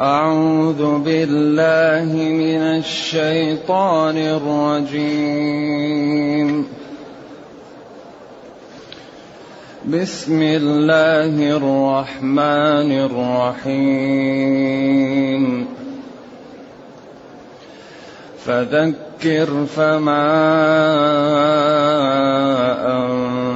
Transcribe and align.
أعوذ 0.00 0.98
بالله 0.98 2.14
من 2.14 2.82
الشيطان 2.82 4.18
الرجيم. 4.90 6.66
بسم 9.86 10.42
الله 10.42 11.56
الرحمن 11.56 12.92
الرحيم. 13.62 15.66
فذكر 18.44 19.66
فما 19.76 20.24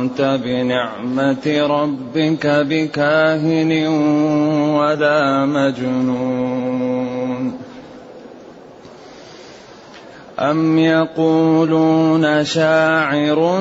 أنت 0.09 0.41
بنعمة 0.45 1.47
ربك 1.47 2.47
بكاهن 2.47 3.87
ولا 4.77 5.47
مجنون. 5.47 7.53
أم 10.39 10.79
يقولون 10.79 12.45
شاعر 12.45 13.61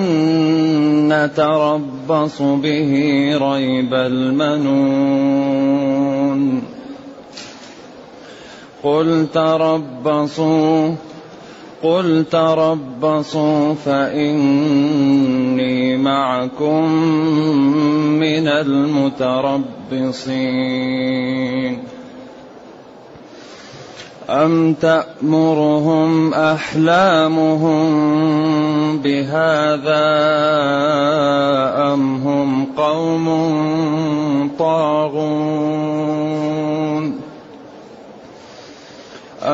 نتربص 1.10 2.42
به 2.42 2.92
ريب 3.42 3.94
المنون. 3.94 5.18
قل 8.84 9.28
تربصوا 9.34 10.90
قل 11.84 12.26
تربصوا 12.32 13.74
فإني 13.74 15.18
معكم 15.98 16.92
من 18.20 18.48
المتربصين. 18.48 19.78
أم 24.30 24.74
تأمرهم 24.74 26.34
أحلامهم 26.34 27.88
بهذا 28.98 30.06
أم 31.94 32.16
هم 32.16 32.66
قوم 32.78 33.28
طاغون؟ 34.60 35.67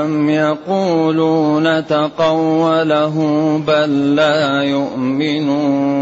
أم 0.06 0.30
يقولون 0.30 1.86
تقوله 1.86 3.18
بل 3.68 4.16
لا 4.16 4.64
يؤمنون 4.64 5.94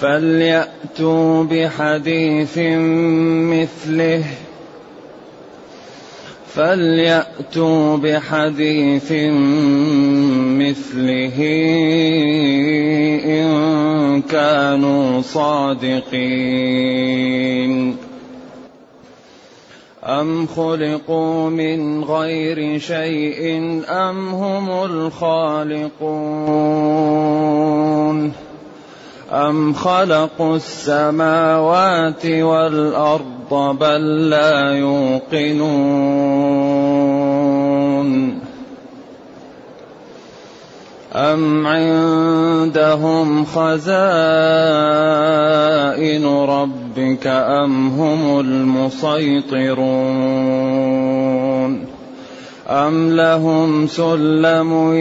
فليأتوا 0.00 1.44
بحديث 1.44 2.58
مثله 3.52 4.24
فليأتوا 6.54 7.96
بحديث 7.96 9.12
مثله 10.60 11.38
إن 13.24 14.22
كانوا 14.22 15.22
صادقين 15.22 16.42
أم 20.20 20.46
خلقوا 20.46 21.50
من 21.50 22.04
غير 22.04 22.78
شيء 22.78 23.62
أم 23.88 24.28
هم 24.28 24.70
الخالقون 24.70 26.32
أم 29.32 29.72
خلقوا 29.72 30.56
السماوات 30.56 32.26
والأرض 32.26 33.76
بل 33.80 34.30
لا 34.30 34.74
يوقنون 34.74 36.02
أم 41.14 41.66
عندهم 41.66 43.44
خزائن 43.44 44.02
ربك 46.98 47.26
أم 47.26 47.88
هم 47.88 48.40
المسيطرون 48.40 49.92
أم 52.68 53.10
لهم 53.16 53.86
سلم 53.86 54.94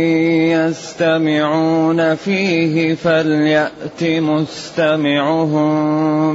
يستمعون 0.51 2.15
فيه 2.15 2.95
فليأت 2.95 4.03
مستمعهم 4.03 5.71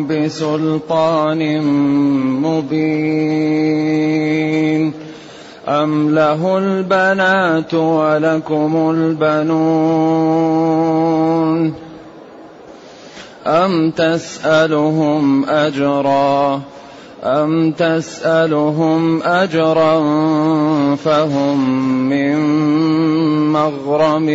بسلطان 0.06 1.62
مبين 2.42 3.46
أم 5.68 6.14
له 6.14 6.58
البنات 6.58 7.74
ولكم 7.74 8.90
البنون 8.90 10.26
أم 13.46 13.90
تسألهم 13.90 15.44
أجرا؟ 15.44 16.60
أم 17.24 17.72
تسألهم 17.72 19.22
أجرا 19.22 20.00
فهم 20.96 21.58
من 22.08 22.36
مغرم 23.52 24.28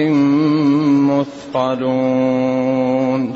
مثقلون؟ 1.56 3.34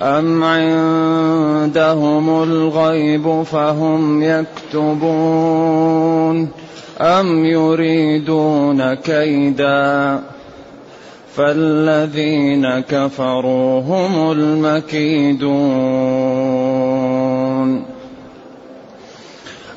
أم 0.00 0.44
عندهم 0.44 2.42
الغيب 2.42 3.42
فهم 3.42 4.22
يكتبون؟ 4.22 5.78
أم 7.00 7.44
يريدون 7.44 8.94
كيدا؟ 8.94 10.20
فالذين 11.38 12.80
كفروا 12.80 13.80
هم 13.80 14.32
المكيدون. 14.32 15.48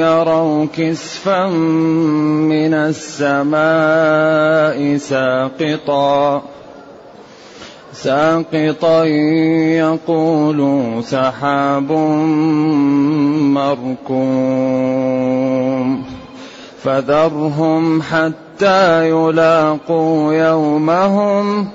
يروا 0.00 0.66
كسفا 0.76 1.46
من 1.46 2.74
السماء 2.74 3.56
ساقطا 4.96 6.42
ساقطا 7.92 9.04
يقولوا 9.84 11.00
سحاب 11.02 11.92
مركوم 14.12 15.22
فذرهم 16.82 18.02
حتى 18.02 19.08
يلاقوا 19.08 20.34
يومهم 20.34 21.68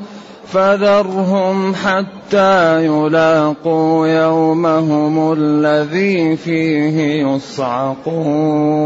فذرهم 0.47 1.75
حتى 1.75 2.85
يلاقوا 2.85 4.07
يومهم 4.07 5.33
الذي 5.33 6.35
فيه 6.35 7.25
يصعقون. 7.27 8.77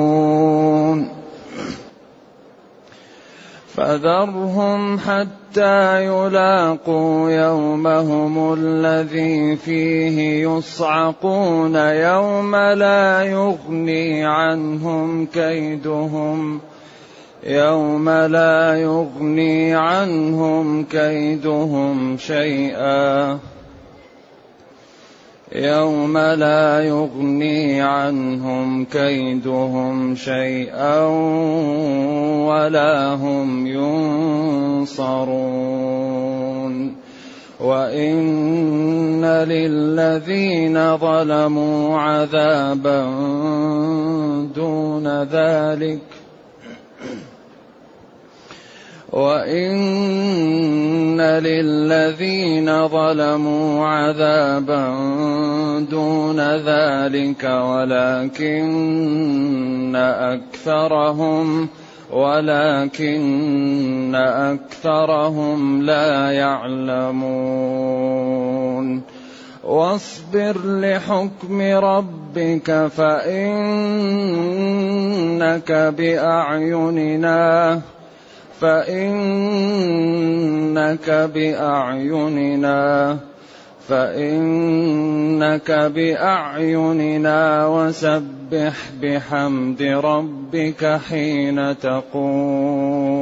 فذرهم 3.76 5.00
حتى 5.00 6.06
يلاقوا 6.06 7.32
يومهم 7.32 8.54
الذي 8.54 9.56
فيه 9.56 10.48
يصعقون. 10.48 11.76
يوم 11.76 12.56
لا 12.56 13.24
يغني 13.24 14.26
عنهم 14.26 15.26
كيدهم. 15.26 16.60
يوم 17.44 18.10
لا 18.10 18.76
يغني 18.76 19.76
عنهم 19.76 20.84
كيدهم 20.84 22.18
شيئا. 22.18 23.40
يوم 25.56 26.18
لا 26.18 26.84
يغني 26.84 27.82
عنهم 27.82 28.86
كيدهم 28.86 30.16
شيئا 30.16 31.06
ولا 32.48 33.14
هم 33.14 33.68
ينصرون. 33.68 35.42
وان 37.60 39.26
للذين 39.26 40.98
ظلموا 40.98 41.98
عذابا 41.98 43.04
دون 44.56 45.24
ذلك 45.24 46.21
وإن 49.12 49.82
للذين 51.22 52.88
ظلموا 52.88 53.88
عذابا 53.88 54.96
دون 55.92 56.40
ذلك 56.40 57.44
ولكن 57.44 58.72
أكثرهم 59.96 61.68
ولكن 62.12 64.16
أكثرهم 64.16 65.82
لا 65.82 66.32
يعلمون 66.32 67.82
واصبر 69.64 70.58
لحكم 70.66 71.62
ربك 71.62 72.88
فإنك 72.88 73.32
بأعيننا 75.98 77.82
فإنك 78.62 79.10
بأعيننا 81.34 83.18
فإنك 83.88 85.72
بأعيننا 85.72 87.68
وسبح 87.68 88.76
بحمد 89.02 89.82
ربك 89.82 91.00
حين 91.10 91.80
تقوم. 91.80 93.22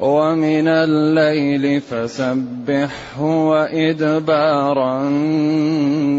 ومن 0.00 0.68
الليل 0.68 1.80
فسبحه 1.80 3.22
وإدبار 3.22 5.00
النجوم. 5.00 6.18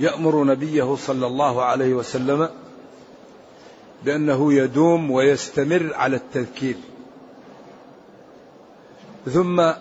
يأمر 0.00 0.44
نبيه 0.44 0.96
صلى 0.96 1.26
الله 1.26 1.64
عليه 1.64 1.94
وسلم 1.94 2.50
بأنه 4.04 4.52
يدوم 4.52 5.10
ويستمر 5.10 5.90
على 5.94 6.16
التذكير. 6.16 6.76
ثم 9.26 9.72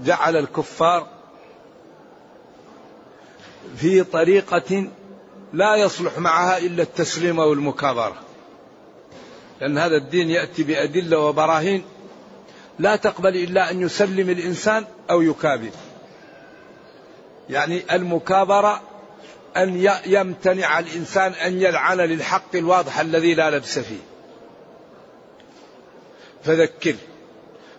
جعل 0.00 0.36
الكفار 0.36 1.06
في 3.76 4.04
طريقة 4.04 4.88
لا 5.52 5.76
يصلح 5.76 6.18
معها 6.18 6.58
إلا 6.58 6.82
التسليم 6.82 7.38
والمكابرة. 7.38 8.16
لأن 9.60 9.78
هذا 9.78 9.96
الدين 9.96 10.30
يأتي 10.30 10.62
بأدلة 10.62 11.18
وبراهين 11.18 11.84
لا 12.78 12.96
تقبل 12.96 13.36
إلا 13.36 13.70
أن 13.70 13.80
يسلم 13.80 14.30
الإنسان 14.30 14.84
أو 15.10 15.22
يكابر. 15.22 15.70
يعني 17.50 17.82
المكابرة 17.92 18.80
أن 19.56 19.88
يمتنع 20.06 20.78
الإنسان 20.78 21.32
أن 21.32 21.62
يلعن 21.62 22.00
للحق 22.00 22.56
الواضح 22.56 22.98
الذي 22.98 23.34
لا 23.34 23.50
لبس 23.50 23.78
فيه. 23.78 24.00
فذكر. 26.44 26.94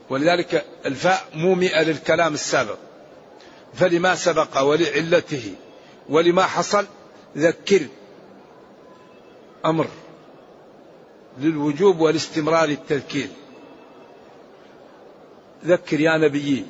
ولذلك 0.09 0.65
الفاء 0.85 1.25
مومئة 1.33 1.83
للكلام 1.83 2.33
السابق. 2.33 2.77
فلما 3.73 4.15
سبق 4.15 4.61
ولعلته 4.61 5.53
ولما 6.09 6.43
حصل 6.43 6.85
ذكر. 7.37 7.87
أمر. 9.65 9.87
للوجوب 11.39 11.99
والاستمرار 11.99 12.69
التذكير 12.69 13.27
ذكر 15.65 15.99
يا 15.99 16.17
نبي 16.17 16.65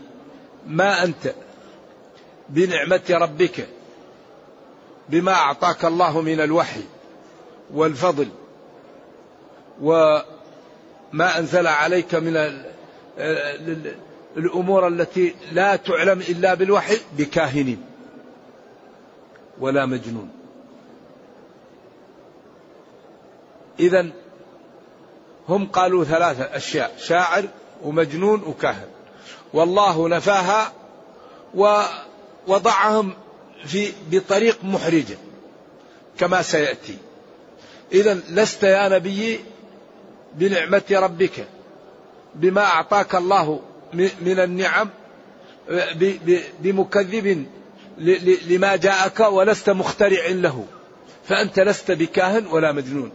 ما 0.67 1.03
أنت 1.03 1.33
بنعمة 2.49 3.01
ربك 3.09 3.67
بما 5.09 5.33
أعطاك 5.33 5.85
الله 5.85 6.21
من 6.21 6.39
الوحي 6.39 6.81
والفضل 7.73 8.27
وما 9.81 11.39
أنزل 11.39 11.67
عليك 11.67 12.15
من 12.15 12.63
الأمور 14.37 14.87
التي 14.87 15.35
لا 15.51 15.75
تعلم 15.75 16.19
إلا 16.19 16.53
بالوحي 16.53 16.97
بكاهن 17.17 17.77
ولا 19.59 19.85
مجنون. 19.85 20.29
إذا 23.79 24.09
هم 25.49 25.65
قالوا 25.65 26.03
ثلاثة 26.03 26.43
أشياء 26.43 26.97
شاعر 26.97 27.43
ومجنون 27.83 28.43
وكاهن. 28.43 28.87
والله 29.53 30.09
نفاها 30.09 30.71
ووضعهم 31.55 33.13
في 33.65 33.91
بطريق 34.11 34.63
محرجة 34.63 35.17
كما 36.17 36.41
سيأتي. 36.41 36.97
إذا 37.91 38.19
لست 38.29 38.63
يا 38.63 38.89
نبي 38.89 39.39
بنعمة 40.35 40.83
ربك 40.91 41.47
بما 42.35 42.61
أعطاك 42.61 43.15
الله 43.15 43.59
من 44.21 44.39
النعم 44.39 44.89
بمكذب 46.59 47.47
لما 48.47 48.75
جاءك 48.75 49.19
ولست 49.19 49.69
مخترع 49.69 50.27
له. 50.27 50.65
فأنت 51.27 51.59
لست 51.59 51.91
بكاهن 51.91 52.47
ولا 52.47 52.71
مجنون. 52.71 53.11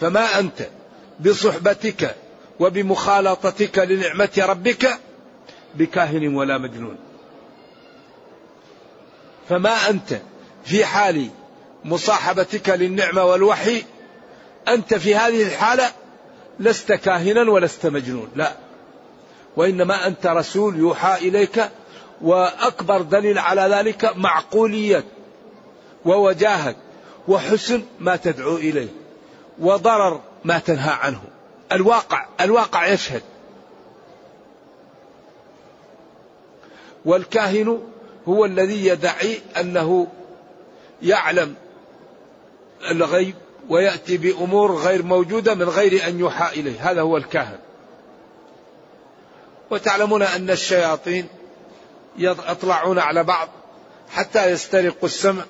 فما 0.00 0.38
أنت 0.38 0.68
بصحبتك 1.20 2.16
وبمخالطتك 2.60 3.78
لنعمة 3.78 4.30
ربك 4.38 4.98
بكاهن 5.78 6.34
ولا 6.34 6.58
مجنون. 6.58 6.96
فما 9.48 9.90
أنت 9.90 10.20
في 10.64 10.84
حال 10.84 11.28
مصاحبتك 11.84 12.68
للنعمة 12.68 13.24
والوحي 13.24 13.84
أنت 14.68 14.94
في 14.94 15.14
هذه 15.14 15.42
الحالة 15.42 15.90
لست 16.60 16.92
كاهنا 16.92 17.50
ولست 17.50 17.86
مجنون 17.86 18.28
لا. 18.36 18.52
وإنما 19.56 20.06
أنت 20.06 20.26
رسول 20.26 20.76
يوحى 20.76 21.28
إليك 21.28 21.70
وأكبر 22.20 23.02
دليل 23.02 23.38
على 23.38 23.60
ذلك 23.60 24.16
معقولية 24.16 25.04
ووجاهة 26.04 26.74
وحسن 27.28 27.82
ما 28.00 28.16
تدعو 28.16 28.56
إليه 28.56 28.88
وضرر 29.58 30.20
ما 30.44 30.58
تنهى 30.58 30.92
عنه. 30.92 31.20
الواقع 31.72 32.26
الواقع 32.40 32.86
يشهد. 32.86 33.22
والكاهن 37.04 37.78
هو 38.28 38.44
الذي 38.44 38.86
يدعي 38.86 39.38
أنه 39.60 40.06
يعلم 41.02 41.54
الغيب 42.90 43.34
ويأتي 43.68 44.16
بأمور 44.16 44.76
غير 44.76 45.02
موجودة 45.02 45.54
من 45.54 45.68
غير 45.68 46.08
أن 46.08 46.18
يوحى 46.18 46.60
إليه. 46.60 46.90
هذا 46.90 47.00
هو 47.00 47.16
الكاهن. 47.16 47.58
وتعلمون 49.70 50.22
أن 50.22 50.50
الشياطين 50.50 51.26
يطلعون 52.18 52.98
على 52.98 53.24
بعض 53.24 53.48
حتى 54.10 54.50
يسترقوا 54.50 55.08
السمع 55.08 55.42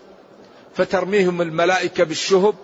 فترميهم 0.74 1.42
الملائكة 1.42 2.04
بالشهب 2.04 2.54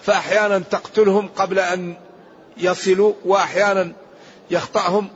فأحيانا 0.00 0.58
تقتلهم 0.58 1.28
قبل 1.36 1.58
أن 1.58 1.94
يصلوا 2.56 3.12
وأحيانا 3.24 3.92
يخطأهم 4.50 5.08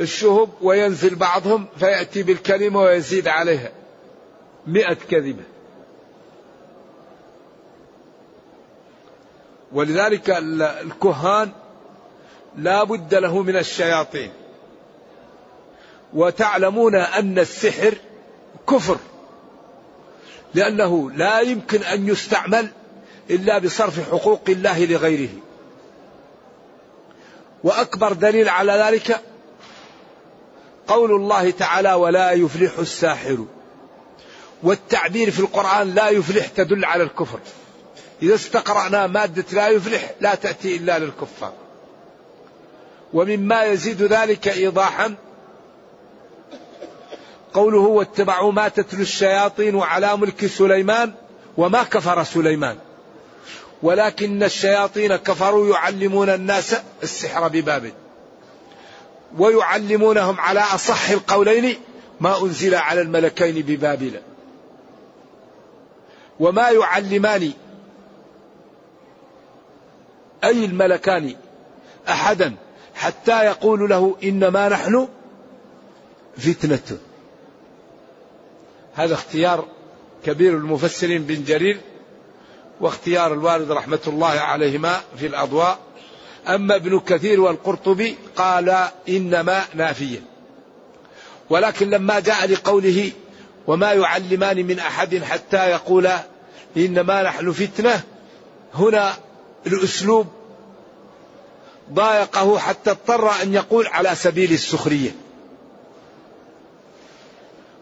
الشهب 0.00 0.48
وينزل 0.62 1.14
بعضهم 1.14 1.66
فيأتي 1.78 2.22
بالكلمة 2.22 2.80
ويزيد 2.80 3.28
عليها. 3.28 3.72
مئة 4.66 4.94
كذبة 4.94 5.42
ولذلك 9.72 10.30
الكهان 10.60 11.50
لا 12.56 12.84
بد 12.84 13.14
له 13.14 13.42
من 13.42 13.56
الشياطين. 13.56 14.30
وتعلمون 16.14 16.94
أن 16.94 17.38
السحر 17.38 17.94
كفر. 18.68 18.96
لأنه 20.54 21.10
لا 21.10 21.40
يمكن 21.40 21.82
أن 21.82 22.08
يستعمل 22.08 22.68
إلا 23.30 23.58
بصرف 23.58 24.10
حقوق 24.10 24.42
الله 24.48 24.84
لغيره. 24.84 25.30
وأكبر 27.64 28.12
دليل 28.12 28.48
على 28.48 28.72
ذلك 28.72 29.20
قول 30.90 31.10
الله 31.10 31.50
تعالى 31.50 31.92
ولا 31.92 32.30
يفلح 32.30 32.78
الساحر. 32.78 33.44
والتعبير 34.62 35.30
في 35.30 35.40
القرآن 35.40 35.94
لا 35.94 36.08
يفلح 36.08 36.46
تدل 36.46 36.84
على 36.84 37.02
الكفر. 37.02 37.38
إذا 38.22 38.34
استقرأنا 38.34 39.06
مادة 39.06 39.44
لا 39.52 39.68
يفلح 39.68 40.10
لا 40.20 40.34
تأتي 40.34 40.76
إلا 40.76 40.98
للكفار. 40.98 41.52
ومما 43.12 43.64
يزيد 43.64 44.02
ذلك 44.02 44.48
إيضاحا 44.48 45.14
قوله 47.52 47.78
واتبعوا 47.78 48.52
ما 48.52 48.68
تتلو 48.68 49.02
الشياطين 49.02 49.80
على 49.80 50.16
ملك 50.16 50.46
سليمان 50.46 51.12
وما 51.56 51.82
كفر 51.82 52.24
سليمان. 52.24 52.76
ولكن 53.82 54.42
الشياطين 54.42 55.16
كفروا 55.16 55.74
يعلمون 55.74 56.28
الناس 56.28 56.76
السحر 57.02 57.48
ببابل 57.48 57.92
ويعلمونهم 59.38 60.40
على 60.40 60.60
أصح 60.60 61.10
القولين 61.10 61.76
ما 62.20 62.42
أنزل 62.42 62.74
على 62.74 63.00
الملكين 63.00 63.62
ببابل. 63.62 64.20
وما 66.40 66.70
يعلمان 66.70 67.52
أي 70.44 70.64
الملكان 70.64 71.36
أحدا 72.08 72.54
حتى 72.94 73.44
يقول 73.44 73.90
له 73.90 74.16
إنما 74.24 74.68
نحن 74.68 75.08
فتنة. 76.38 76.98
هذا 78.94 79.14
اختيار 79.14 79.64
كبير 80.24 80.56
المفسرين 80.56 81.22
بن 81.22 81.44
جرير 81.44 81.80
واختيار 82.80 83.32
الوالد 83.32 83.70
رحمة 83.72 84.00
الله 84.06 84.26
عليهما 84.40 85.00
في 85.16 85.26
الأضواء. 85.26 85.78
أما 86.48 86.76
ابن 86.76 87.00
كثير 87.00 87.40
والقرطبي 87.40 88.16
قال 88.36 88.88
إنما 89.08 89.64
نافيا 89.74 90.22
ولكن 91.50 91.90
لما 91.90 92.20
جاء 92.20 92.46
لقوله 92.46 93.10
وما 93.66 93.92
يعلمان 93.92 94.66
من 94.66 94.78
أحد 94.78 95.22
حتى 95.22 95.70
يقولا 95.70 96.24
إنما 96.76 97.22
نحن 97.22 97.52
فتنة 97.52 98.02
هنا 98.74 99.14
الأسلوب 99.66 100.26
ضايقه 101.92 102.58
حتى 102.58 102.90
اضطر 102.90 103.42
أن 103.42 103.54
يقول 103.54 103.86
على 103.86 104.14
سبيل 104.14 104.52
السخرية. 104.52 105.10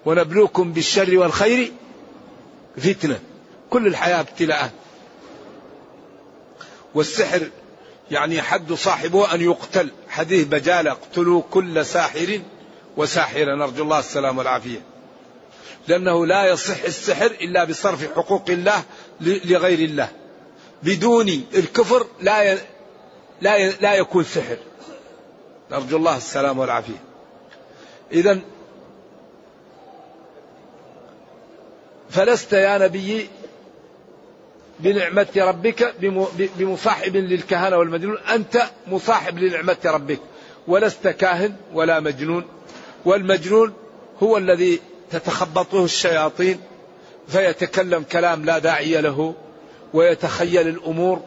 ونبلوكم 0.06 0.72
بالشر 0.72 1.18
والخير 1.18 1.72
فتنة. 2.76 3.20
كل 3.70 3.86
الحياة 3.86 4.20
ابتلاءات. 4.20 4.70
والسحر 6.94 7.48
يعني 8.10 8.42
حد 8.42 8.72
صاحبه 8.72 9.34
أن 9.34 9.40
يقتل. 9.40 9.90
حديث 10.08 10.46
بجالة 10.46 10.90
اقتلوا 10.90 11.42
كل 11.50 11.86
ساحر 11.86 12.40
وساحرة. 12.96 13.54
نرجو 13.54 13.82
الله 13.82 13.98
السلام 13.98 14.38
والعافية. 14.38 14.80
لأنه 15.88 16.26
لا 16.26 16.46
يصح 16.46 16.82
السحر 16.82 17.26
إلا 17.26 17.64
بصرف 17.64 18.14
حقوق 18.16 18.44
الله 18.48 18.82
لغير 19.20 19.78
الله. 19.78 20.08
بدون 20.82 21.28
الكفر 21.54 22.06
لا 22.20 22.52
ي... 22.52 22.58
لا 23.40 23.56
ي... 23.56 23.72
لا 23.80 23.94
يكون 23.94 24.24
سحر. 24.24 24.58
نرجو 25.70 25.96
الله 25.96 26.16
السلام 26.16 26.58
والعافية. 26.58 27.02
إذا 28.12 28.40
فلست 32.10 32.52
يا 32.52 32.78
نبي 32.78 33.28
بنعمة 34.80 35.26
ربك 35.36 35.94
بمصاحب 36.58 37.16
للكهنة 37.16 37.76
والمجنون. 37.76 38.18
أنت 38.18 38.62
مصاحب 38.86 39.38
لنعمة 39.38 39.76
ربك. 39.84 40.20
ولست 40.68 41.08
كاهن 41.08 41.56
ولا 41.72 42.00
مجنون. 42.00 42.44
والمجنون 43.04 43.72
هو 44.22 44.36
الذي 44.36 44.80
تتخبطه 45.10 45.84
الشياطين 45.84 46.60
فيتكلم 47.28 48.02
كلام 48.02 48.44
لا 48.44 48.58
داعي 48.58 49.00
له 49.00 49.34
ويتخيل 49.94 50.68
الأمور. 50.68 51.22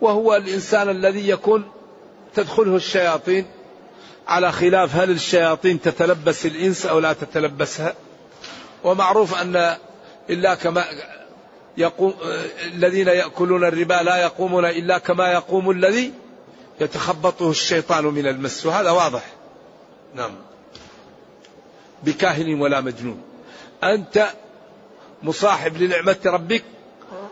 وهو 0.00 0.36
الإنسان 0.36 0.88
الذي 0.88 1.28
يكون 1.28 1.64
تدخله 2.34 2.76
الشياطين 2.76 3.46
على 4.28 4.52
خلاف 4.52 4.96
هل 4.96 5.10
الشياطين 5.10 5.80
تتلبس 5.80 6.46
الإنس 6.46 6.86
أو 6.86 6.98
لا 6.98 7.12
تتلبسها. 7.12 7.94
ومعروف 8.84 9.34
أن 9.34 9.76
إلا 10.30 10.54
كما 10.54 10.84
يقوم 11.76 12.14
الذين 12.74 13.08
يأكلون 13.08 13.64
الربا 13.64 13.94
لا 13.94 14.16
يقومون 14.16 14.64
إلا 14.64 14.98
كما 14.98 15.32
يقوم 15.32 15.70
الذي 15.70 16.12
يتخبطه 16.80 17.50
الشيطان 17.50 18.04
من 18.04 18.26
المس. 18.26 18.66
وهذا 18.66 18.90
واضح. 18.90 19.24
نعم. 20.14 20.34
بكاهن 22.02 22.60
ولا 22.60 22.80
مجنون. 22.80 23.22
أنت 23.84 24.28
مصاحب 25.22 25.76
لنعمة 25.76 26.16
ربك 26.26 26.64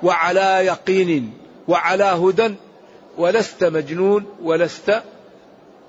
وعلى 0.02 0.66
يقين 0.66 1.34
وعلى 1.68 2.04
هدى 2.04 2.54
ولست 3.18 3.64
مجنون 3.64 4.26
ولست 4.42 5.02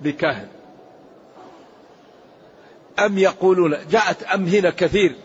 بكاهن. 0.01 0.47
أم 2.99 3.17
يقولون 3.17 3.77
جاءت 3.91 4.23
أم 4.23 4.45
هنا 4.47 4.69
كثير 4.69 5.15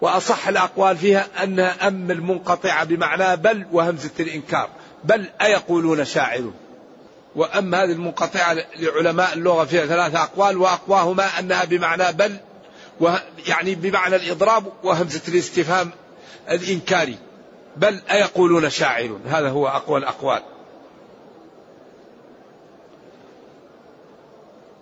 وأصح 0.00 0.48
الأقوال 0.48 0.96
فيها 0.96 1.26
أنها 1.42 1.88
أم 1.88 2.10
المنقطعة 2.10 2.84
بمعنى 2.84 3.36
بل 3.36 3.66
وهمزة 3.72 4.10
الإنكار 4.20 4.68
بل 5.04 5.26
أيقولون 5.42 6.04
شاعر. 6.04 6.50
وأم 7.36 7.74
هذه 7.74 7.92
المنقطعة 7.92 8.56
لعلماء 8.76 9.32
اللغة 9.32 9.64
فيها 9.64 9.86
ثلاثة 9.86 10.22
أقوال 10.22 10.56
وأقواهما 10.56 11.38
أنها 11.38 11.64
بمعنى 11.64 12.12
بل 12.12 12.36
يعني 13.46 13.74
بمعنى 13.74 14.16
الإضراب 14.16 14.64
وهمزة 14.84 15.22
الاستفهام 15.28 15.90
الإنكاري. 16.50 17.18
بل 17.76 18.00
أيقولون 18.10 18.70
شاعر. 18.70 19.18
هذا 19.26 19.48
هو 19.48 19.68
أقوى 19.68 19.98
الأقوال. 19.98 20.42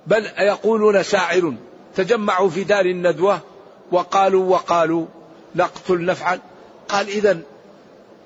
بل 0.06 0.26
أيقولون 0.26 1.02
شاعر. 1.02 1.54
تجمعوا 1.96 2.50
في 2.50 2.64
دار 2.64 2.84
الندوة. 2.84 3.40
وقالوا 3.92 4.44
وقالوا 4.44 5.06
نقتل 5.54 6.04
نفعل 6.04 6.40
قال 6.88 7.08
إذا 7.08 7.38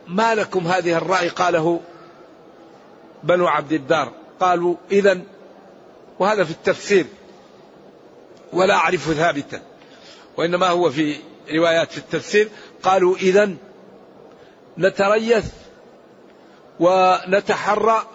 ما 0.07 0.35
لكم 0.35 0.67
هذه 0.67 0.97
الرأي؟ 0.97 1.29
قاله 1.29 1.81
بنو 3.23 3.47
عبد 3.47 3.73
الدار. 3.73 4.13
قالوا 4.41 4.75
إذا 4.91 5.21
وهذا 6.19 6.45
في 6.45 6.51
التفسير 6.51 7.07
ولا 8.53 8.75
أعرف 8.75 9.13
ثابتا 9.13 9.63
وإنما 10.37 10.69
هو 10.69 10.91
في 10.91 11.17
روايات 11.53 11.93
في 11.93 11.99
التفسير. 11.99 12.49
قالوا 12.83 13.17
إذا 13.17 13.57
نتريث 14.79 15.45
ونتحرى 16.81 18.07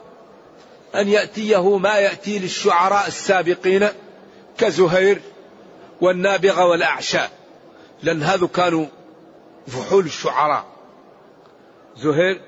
أن 0.96 1.08
يأتيه 1.08 1.78
ما 1.78 1.98
يأتي 1.98 2.40
للشعراء 2.40 3.08
السابقين 3.08 3.88
كزهير 4.58 5.22
والنابغة 6.02 6.66
والأعشاء 6.66 7.32
لأن 8.04 8.24
هذو 8.24 8.48
كانوا 8.48 8.86
فحول 9.68 10.06
الشعراء. 10.06 10.66
زهير 11.98 12.42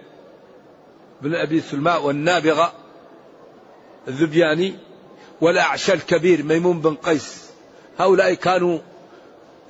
بن 1.21 1.35
أبي 1.35 1.61
سلماء 1.61 2.03
والنابغة 2.03 2.73
الذبياني 4.07 4.75
والأعشى 5.41 5.93
الكبير 5.93 6.43
ميمون 6.43 6.79
بن 6.81 6.95
قيس. 6.95 7.45
هؤلاء 7.99 8.33
كانوا 8.33 8.79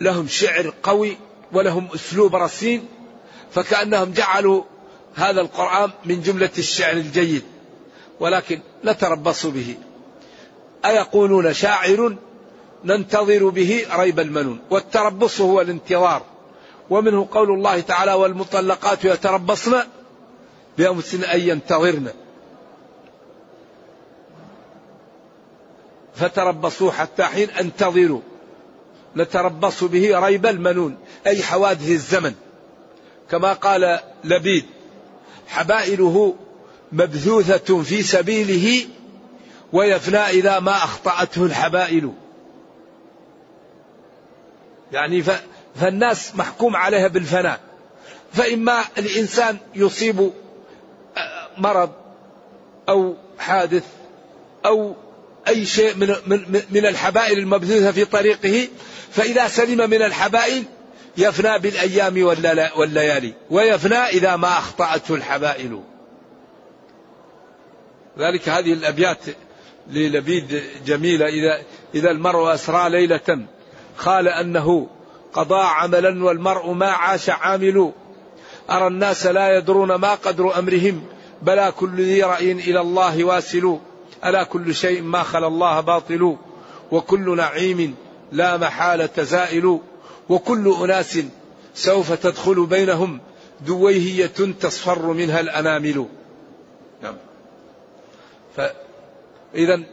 لهم 0.01 0.27
شعر 0.27 0.73
قوي 0.83 1.17
ولهم 1.53 1.87
أسلوب 1.95 2.35
رصين 2.35 2.87
فكأنهم 3.51 4.11
جعلوا 4.11 4.63
هذا 5.15 5.41
القرآن 5.41 5.91
من 6.05 6.21
جملة 6.21 6.49
الشعر 6.57 6.93
الجيد 6.93 7.43
ولكن 8.19 8.61
نتربص 8.83 9.45
به. 9.45 9.75
أيقولون 10.85 11.53
شاعر؟ 11.53 12.15
ننتظر 12.85 13.49
به 13.49 13.85
ريب 13.91 14.19
المنون. 14.19 14.59
والتربص 14.69 15.41
هو 15.41 15.61
الانتظار. 15.61 16.21
ومنه 16.89 17.27
قول 17.31 17.51
الله 17.51 17.79
تعالى 17.79 18.13
والمطلقات 18.13 19.05
يتربصن 19.05 19.83
بأنفسهن 20.77 21.23
أن 21.23 21.39
ينتظرن. 21.39 22.07
فتربصوا 26.15 26.91
حتى 26.91 27.23
حين 27.23 27.49
انتظروا. 27.49 28.21
نتربص 29.15 29.83
به 29.83 30.19
ريب 30.19 30.45
المنون 30.45 30.97
أي 31.27 31.43
حوادث 31.43 31.89
الزمن. 31.89 32.33
كما 33.31 33.53
قال 33.53 33.99
لبيد 34.23 34.65
حبائله 35.47 36.35
مبثوثة 36.91 37.81
في 37.83 38.03
سبيله 38.03 38.85
ويفنى 39.73 40.17
إذا 40.17 40.59
ما 40.59 40.75
أخطأته 40.75 41.45
الحبائل. 41.45 42.13
يعني 44.91 45.23
فالناس 45.75 46.35
محكوم 46.35 46.75
عليها 46.75 47.07
بالفناء. 47.07 47.59
فإما 48.33 48.83
الإنسان 48.97 49.57
يصيب 49.75 50.31
مرض 51.57 51.91
أو 52.89 53.15
حادث 53.39 53.83
أو 54.65 54.95
أي 55.47 55.65
شيء 55.65 55.95
من, 55.95 56.15
من, 56.27 56.61
من 56.71 56.85
الحبائل 56.85 57.39
المبثوثة 57.39 57.91
في 57.91 58.05
طريقه 58.05 58.67
فإذا 59.11 59.47
سلم 59.47 59.89
من 59.89 60.01
الحبائل 60.01 60.63
يفنى 61.17 61.59
بالأيام 61.59 62.23
والليالي 62.77 63.33
ويفنى 63.49 63.97
إذا 63.97 64.35
ما 64.35 64.47
أخطأته 64.47 65.15
الحبائل. 65.15 65.81
ذلك 68.19 68.49
هذه 68.49 68.73
الأبيات 68.73 69.17
للبيد 69.87 70.63
جميلة. 70.85 71.25
إذا 71.27 71.61
إذا 71.95 72.11
المرء 72.11 72.53
أسرى 72.53 72.89
ليلة 72.89 73.47
قال 74.05 74.27
أنه 74.27 74.87
قضى 75.33 75.61
عملا 75.61 76.25
والمرء 76.25 76.71
ما 76.71 76.87
عاش 76.87 77.29
عامل. 77.29 77.91
أرى 78.69 78.87
الناس 78.87 79.25
لا 79.25 79.57
يدرون 79.57 79.95
ما 79.95 80.15
قدر 80.15 80.59
أمرهم 80.59 81.03
بلا 81.41 81.69
كل 81.69 82.01
ذي 82.01 82.23
رأي 82.23 82.51
إلى 82.51 82.81
الله 82.81 83.23
واسل 83.23 83.79
ألا 84.25 84.43
كل 84.43 84.75
شيء 84.75 85.01
ما 85.01 85.23
خلا 85.23 85.47
الله 85.47 85.79
باطل. 85.81 86.37
وكل 86.91 87.37
نعيم 87.37 87.95
لا 88.31 88.57
محالة 88.57 89.23
زائل. 89.23 89.79
وكل 90.29 90.75
أناس 90.83 91.19
سوف 91.75 92.13
تدخل 92.13 92.65
بينهم 92.65 93.19
دويهية 93.65 94.53
تصفر 94.61 95.13
منها 95.13 95.39
الأنامل. 95.39 96.05
نعم. 97.03 97.15
فإذا 98.55 99.83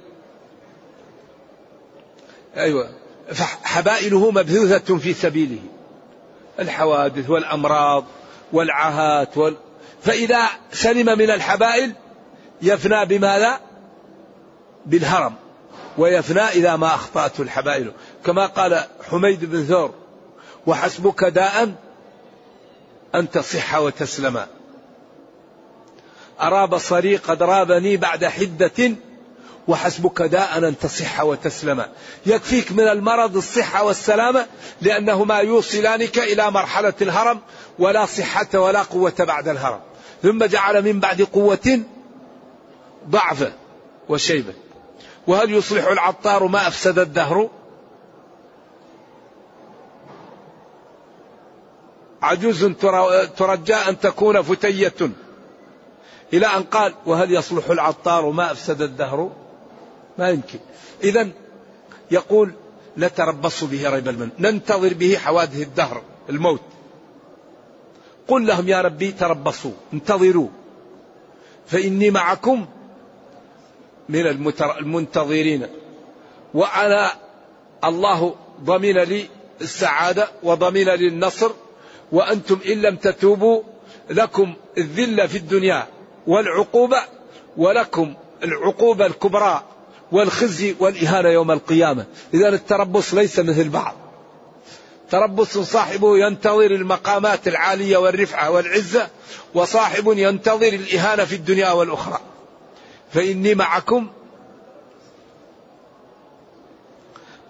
أيوة. 2.56 3.03
فحبائله 3.32 4.30
مبثوثة 4.30 4.98
في 4.98 5.14
سبيله. 5.14 5.60
الحوادث 6.60 7.30
والأمراض 7.30 8.04
والعاهات 8.52 9.36
وال... 9.36 9.56
فإذا 10.02 10.42
سلم 10.72 11.18
من 11.18 11.30
الحبائل 11.30 11.92
يفنى 12.62 13.06
بماذا؟ 13.06 13.60
بالهرم 14.86 15.34
ويفنى 15.98 16.40
إذا 16.40 16.76
ما 16.76 16.86
أخطأته 16.86 17.42
الحبائل. 17.42 17.92
كما 18.26 18.46
قال 18.46 18.84
حميد 19.10 19.44
بن 19.44 19.64
ثور 19.64 19.94
وحسبك 20.66 21.24
داء 21.24 21.74
أن 23.14 23.30
تصح 23.30 23.74
وتسلم. 23.76 24.46
أرى 26.40 26.66
بصري 26.66 27.16
قد 27.16 27.42
رابني 27.42 27.96
بعد 27.96 28.24
حدة 28.24 28.94
وحسبك 29.68 30.22
داء 30.22 30.58
أن 30.58 30.78
تصح 30.78 31.24
وتسلم. 31.24 31.84
يكفيك 32.26 32.72
من 32.72 32.88
المرض 32.88 33.36
الصحة 33.36 33.84
والسلامة 33.84 34.46
لأنهما 34.82 35.38
يوصلانك 35.38 36.18
إلى 36.18 36.50
مرحلة 36.50 36.94
الهرم 37.02 37.40
ولا 37.78 38.06
صحة 38.06 38.48
ولا 38.54 38.82
قوة 38.82 39.14
بعد 39.18 39.48
الهرم. 39.48 39.80
ثم 40.22 40.44
جعل 40.44 40.82
من 40.82 41.00
بعد 41.00 41.22
قوة 41.22 41.80
ضعفا 43.08 43.52
وشيبة. 44.08 44.54
وهل 45.26 45.52
يصلح 45.52 45.86
العطار 45.86 46.46
ما 46.46 46.68
أفسد 46.68 46.98
الدهر؟ 46.98 47.50
عجوز 52.22 52.64
ترجى 53.36 53.74
أن 53.74 54.00
تكون 54.00 54.42
فتية. 54.42 55.10
إلى 56.32 56.46
أن 56.46 56.62
قال 56.62 56.94
وهل 57.06 57.34
يصلح 57.34 57.70
العطار 57.70 58.30
ما 58.30 58.52
أفسد 58.52 58.82
الدهر؟ 58.82 59.30
ما 60.18 60.30
يمكن. 60.30 60.58
إذا 61.04 61.28
يقول 62.10 62.52
نتربص 62.98 63.64
به 63.64 63.90
ريب 63.90 64.08
المن 64.08 64.28
ننتظر 64.38 64.94
به 64.94 65.16
حوادث 65.16 65.60
الدهر 65.62 66.02
الموت. 66.30 66.60
قل 68.28 68.46
لهم 68.46 68.68
يا 68.68 68.80
ربي 68.80 69.12
تربصوا 69.12 69.72
انتظروا. 69.92 70.48
فإني 71.66 72.10
معكم 72.10 72.66
من 74.08 74.26
المنتظرين. 74.80 75.66
وأنا 76.54 77.10
الله 77.84 78.34
ضمن 78.64 78.98
لي 78.98 79.28
السعادة 79.60 80.28
وضمن 80.42 80.84
لي 80.84 81.08
النصر 81.08 81.50
وأنتم 82.12 82.58
إن 82.66 82.82
لم 82.82 82.96
تتوبوا 82.96 83.62
لكم 84.10 84.54
الذلة 84.78 85.26
في 85.26 85.38
الدنيا 85.38 85.86
والعقوبة 86.26 86.98
ولكم 87.56 88.14
العقوبة 88.44 89.06
الكبرى. 89.06 89.62
والخزي 90.14 90.74
والإهانة 90.80 91.28
يوم 91.28 91.50
القيامة. 91.50 92.06
إذا 92.34 92.48
التربص 92.48 93.14
ليس 93.14 93.38
مثل 93.38 93.68
بعض. 93.68 93.94
تربص 95.10 95.58
صاحبه 95.58 96.18
ينتظر 96.18 96.70
المقامات 96.70 97.48
العالية 97.48 97.96
والرفعة 97.96 98.50
والعزة 98.50 99.08
وصاحب 99.54 100.12
ينتظر 100.16 100.68
الإهانة 100.68 101.24
في 101.24 101.34
الدنيا 101.34 101.72
والأخرى. 101.72 102.20
فإني 103.12 103.54
معكم. 103.54 104.06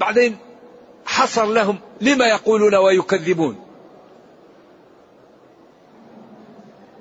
بعدين 0.00 0.36
حصر 1.06 1.46
لهم 1.46 1.78
لما 2.00 2.26
يقولون 2.26 2.74
ويكذبون. 2.74 3.56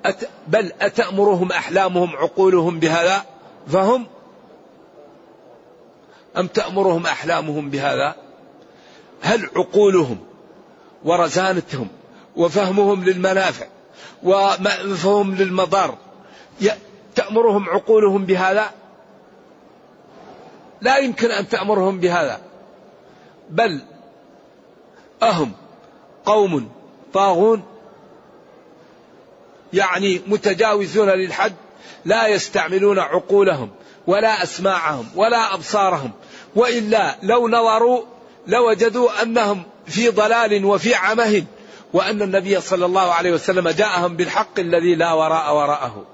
أت 0.04 0.28
بل 0.48 0.72
أتأمرهم 0.80 1.52
أحلامهم 1.52 2.16
عقولهم 2.16 2.78
بهذا؟ 2.78 3.24
فهم 3.68 4.06
أم 6.36 6.46
تأمرهم 6.46 7.06
أحلامهم 7.06 7.70
بهذا؟ 7.70 8.14
هل 9.20 9.48
عقولهم 9.56 10.18
ورزانتهم 11.04 11.88
وفهمهم 12.36 13.04
للمنافع 13.04 13.66
وفهم 14.22 15.34
للمضار 15.34 15.98
تأمرهم 17.14 17.68
عقولهم 17.68 18.24
بهذا؟ 18.24 18.70
لا 20.80 20.98
يمكن 20.98 21.30
أن 21.30 21.48
تأمرهم 21.48 22.00
بهذا. 22.00 22.40
بل 23.50 23.80
أهم 25.22 25.52
قوم 26.24 26.70
طاغون 27.12 27.62
يعني 29.72 30.20
متجاوزون 30.26 31.08
للحد 31.08 31.54
لا 32.04 32.26
يستعملون 32.26 32.98
عقولهم 32.98 33.70
ولا 34.06 34.42
أسماعهم 34.42 35.06
ولا 35.16 35.54
أبصارهم 35.54 36.10
وإلا 36.56 37.16
لو 37.22 37.48
نظروا 37.48 38.02
لوجدوا 38.46 39.22
أنهم 39.22 39.62
في 39.86 40.08
ضلال 40.08 40.64
وفي 40.64 40.94
عمه 40.94 41.44
وأن 41.92 42.22
النبي 42.22 42.60
صلى 42.60 42.86
الله 42.86 43.12
عليه 43.12 43.32
وسلم 43.32 43.68
جاءهم 43.68 44.16
بالحق 44.16 44.58
الذي 44.58 44.94
لا 44.94 45.12
وراء 45.12 45.56
وراءه. 45.56 46.04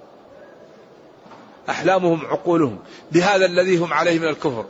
أحلامهم 1.70 2.26
عقولهم 2.26 2.78
بهذا 3.12 3.46
الذي 3.46 3.76
هم 3.76 3.92
عليه 3.92 4.18
من 4.18 4.28
الكفر. 4.28 4.64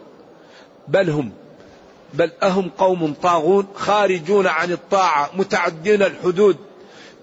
بل 0.89 1.11
هم 1.11 1.33
بل 2.15 2.33
أهم 2.43 2.71
قوم 2.79 3.15
طاغون 3.23 3.67
خارجون 3.75 4.47
عن 4.47 4.73
الطاعة 4.73 5.31
متعدين 5.35 6.03
الحدود. 6.03 6.57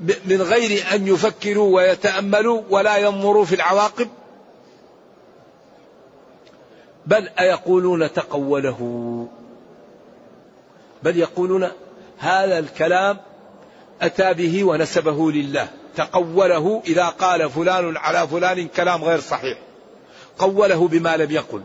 من 0.02 0.42
غير 0.42 0.84
أن 0.94 1.08
يفكروا 1.08 1.76
ويتأملوا 1.76 2.62
ولا 2.70 2.98
ينظروا 2.98 3.46
في 3.46 3.56
العواقب؟ 3.56 4.08
بل 7.06 7.30
أيقولون 7.40 8.14
تقوله. 8.14 8.80
بل 11.04 11.18
يقولون 11.18 11.72
هذا 12.18 12.60
الكلام 12.60 13.18
أتى 14.02 14.34
به 14.34 14.64
ونسبه 14.64 15.32
لله. 15.32 15.68
تقوله 15.96 16.82
إذا 16.88 17.06
قال 17.06 17.50
فلان 17.50 17.98
على 17.98 18.28
فلان 18.28 18.68
كلام 18.68 19.04
غير 19.04 19.20
صحيح. 19.20 19.58
قوله 20.38 20.88
بما 20.88 21.18
لم 21.18 21.32
يقل. 21.32 21.62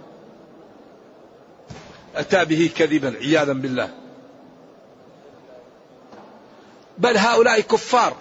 أتى 2.16 2.44
به 2.44 2.70
كذبا 2.76 3.14
عياذا 3.20 3.52
بالله. 3.52 4.01
بل 7.02 7.16
هؤلاء 7.16 7.60
كفار. 7.60 8.16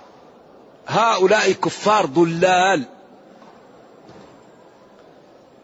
هؤلاء 0.87 1.51
كفار 1.51 2.05
ضلال. 2.05 2.83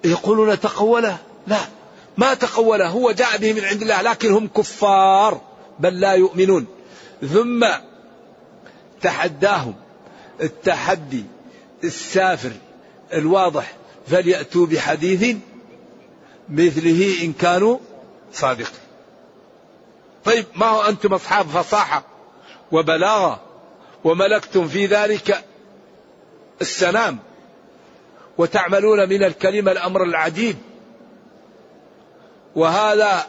يقولون 0.03 0.59
تقوله؟ 0.59 1.17
لا. 1.47 1.59
ما 2.17 2.33
تقوله؟ 2.33 2.87
هو 2.87 3.11
جاء 3.11 3.37
به 3.37 3.53
من 3.53 3.65
عند 3.65 3.81
الله 3.81 4.01
لكن 4.01 4.31
هم 4.31 4.47
كفار. 4.47 5.41
بل 5.79 5.99
لا 5.99 6.13
يؤمنون. 6.13 6.67
ثم 7.33 7.67
تحداهم. 9.01 9.75
التحدي 10.41 11.23
السافر 11.83 12.51
الواضح. 13.13 13.73
فليأتوا 14.07 14.65
بحديث 14.65 15.37
مثله 16.49 17.23
إن 17.23 17.33
كانوا 17.33 17.77
صادقين. 18.33 18.87
طيب 20.25 20.45
ما 20.55 20.65
هو 20.65 20.81
أنتم 20.81 21.13
أصحاب 21.13 21.45
فصاحة؟ 21.47 22.16
وبلاغة 22.71 23.41
وملكتم 24.03 24.67
في 24.67 24.85
ذلك 24.85 25.43
السلام. 26.61 27.17
وتعملون 28.37 29.09
من 29.09 29.23
الكلمة 29.23 29.71
الأمر 29.71 30.03
العجيب 30.03 30.55
وهذا 32.55 33.25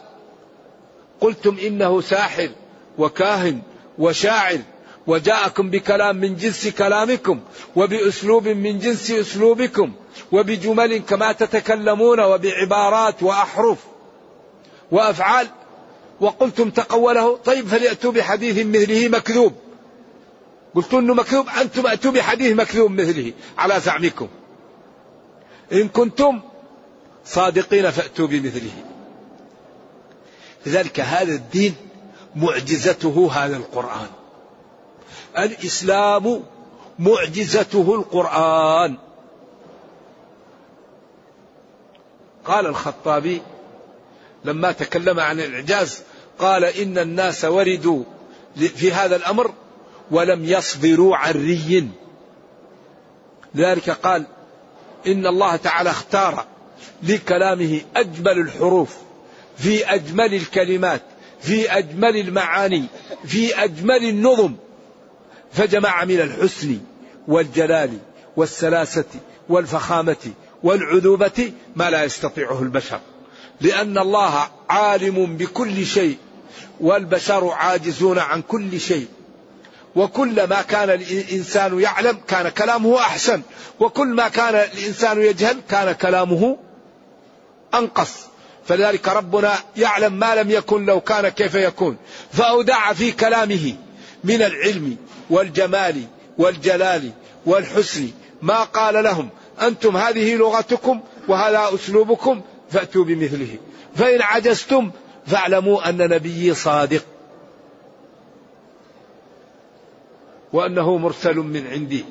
قلتم 1.21 1.57
إنه 1.57 2.01
ساحر 2.01 2.49
وكاهن 2.97 3.61
وشاعر 3.97 4.59
وجاءكم 5.07 5.69
بكلام 5.69 6.15
من 6.15 6.35
جنس 6.35 6.67
كلامكم 6.67 7.39
وبأسلوب 7.75 8.47
من 8.47 8.79
جنس 8.79 9.11
أسلوبكم 9.11 9.93
وبجمل 10.31 10.97
كما 10.97 11.31
تتكلمون 11.31 12.19
وبعبارات 12.19 13.23
وأحرف 13.23 13.77
وأفعال. 14.91 15.47
وقلتم 16.21 16.69
تقوله 16.69 17.37
طيب 17.37 17.67
فليأتوا 17.67 18.11
بحديث 18.11 18.65
مثله 18.65 19.07
مكذوب. 19.07 19.53
قلت 20.75 20.93
إنه 20.93 21.13
مكذوب 21.13 21.49
أنتم 21.61 21.87
أتوا 21.87 22.11
بحديث 22.11 22.55
مكذوب 22.55 22.91
مثله 22.91 23.33
على 23.57 23.79
زعمكم. 23.79 24.27
إن 25.73 25.87
كنتم 25.87 26.41
صادقين 27.25 27.91
فأتوا 27.91 28.27
بمثله. 28.27 28.71
لذلك 30.65 30.99
هذا 30.99 31.33
الدين 31.33 31.75
معجزته 32.35 33.29
هذا 33.33 33.57
القرآن. 33.57 34.07
الإسلام 35.37 36.43
معجزته 36.99 37.95
القرآن. 37.95 38.97
قال 42.45 42.65
الخطابي 42.67 43.41
لما 44.45 44.71
تكلم 44.71 45.19
عن 45.19 45.39
الإعجاز 45.39 46.01
قال 46.39 46.63
إن 46.63 46.97
الناس 46.97 47.45
وردوا 47.45 48.03
في 48.55 48.91
هذا 48.91 49.15
الأمر 49.15 49.53
ولم 50.11 50.45
يصبروا 50.45 51.17
عن 51.17 51.33
ري. 51.33 51.87
لذلك 53.55 53.89
قال 53.89 54.25
إن 55.07 55.27
الله 55.27 55.55
تعالى 55.55 55.89
اختار 55.89 56.45
لكلامه 57.03 57.81
أجمل 57.95 58.39
الحروف 58.39 58.95
في 59.57 59.85
أجمل 59.85 60.33
الكلمات 60.33 61.01
في 61.41 61.71
أجمل 61.71 62.17
المعاني 62.17 62.85
في 63.25 63.63
أجمل 63.63 64.09
النظم. 64.09 64.55
فجمع 65.51 66.05
من 66.05 66.19
الحسن 66.19 66.79
والجلال 67.27 67.97
والسلاسة 68.35 69.05
والفخامة 69.49 70.33
والعذوبة 70.63 71.51
ما 71.75 71.89
لا 71.89 72.03
يستطيعه 72.03 72.61
البشر. 72.61 72.99
لأن 73.61 73.97
الله 73.97 74.47
عالم 74.69 75.37
بكل 75.37 75.85
شيء 75.85 76.17
والبشر 76.79 77.49
عاجزون 77.49 78.19
عن 78.19 78.41
كل 78.41 78.79
شيء. 78.79 79.07
وكلما 79.95 80.61
كان 80.61 80.89
الإنسان 80.89 81.79
يعلم 81.79 82.17
كان 82.27 82.49
كلامه 82.49 82.99
أحسن 82.99 83.41
وكل 83.79 84.07
ما 84.07 84.27
كان 84.27 84.55
الإنسان 84.55 85.21
يجهل 85.21 85.57
كان 85.69 85.91
كلامه 85.91 86.57
أنقص. 87.73 88.13
فلذلك 88.65 89.07
ربنا 89.07 89.53
يعلم 89.77 90.13
ما 90.13 90.35
لم 90.35 90.51
يكن 90.51 90.85
لو 90.85 91.01
كان 91.01 91.29
كيف 91.29 91.55
يكون. 91.55 91.97
فأودع 92.31 92.93
في 92.93 93.11
كلامه 93.11 93.75
من 94.23 94.41
العلم 94.41 94.97
والجمال 95.29 96.03
والجلال 96.37 97.11
والحسن. 97.45 98.09
ما 98.41 98.63
قال 98.63 99.03
لهم 99.03 99.29
أنتم 99.61 99.97
هذه 99.97 100.35
لغتكم 100.35 101.01
وهذا 101.27 101.69
أسلوبكم 101.75 102.41
فأتوا 102.69 103.03
بمثله. 103.03 103.57
فإن 103.95 104.21
عجزتم 104.21 104.91
فاعلموا 105.27 105.89
أن 105.89 105.97
نبيي 105.97 106.53
صادق. 106.53 107.05
وأنه 110.53 110.97
مرسل 110.97 111.35
من 111.35 111.67
عندي. 111.67 112.05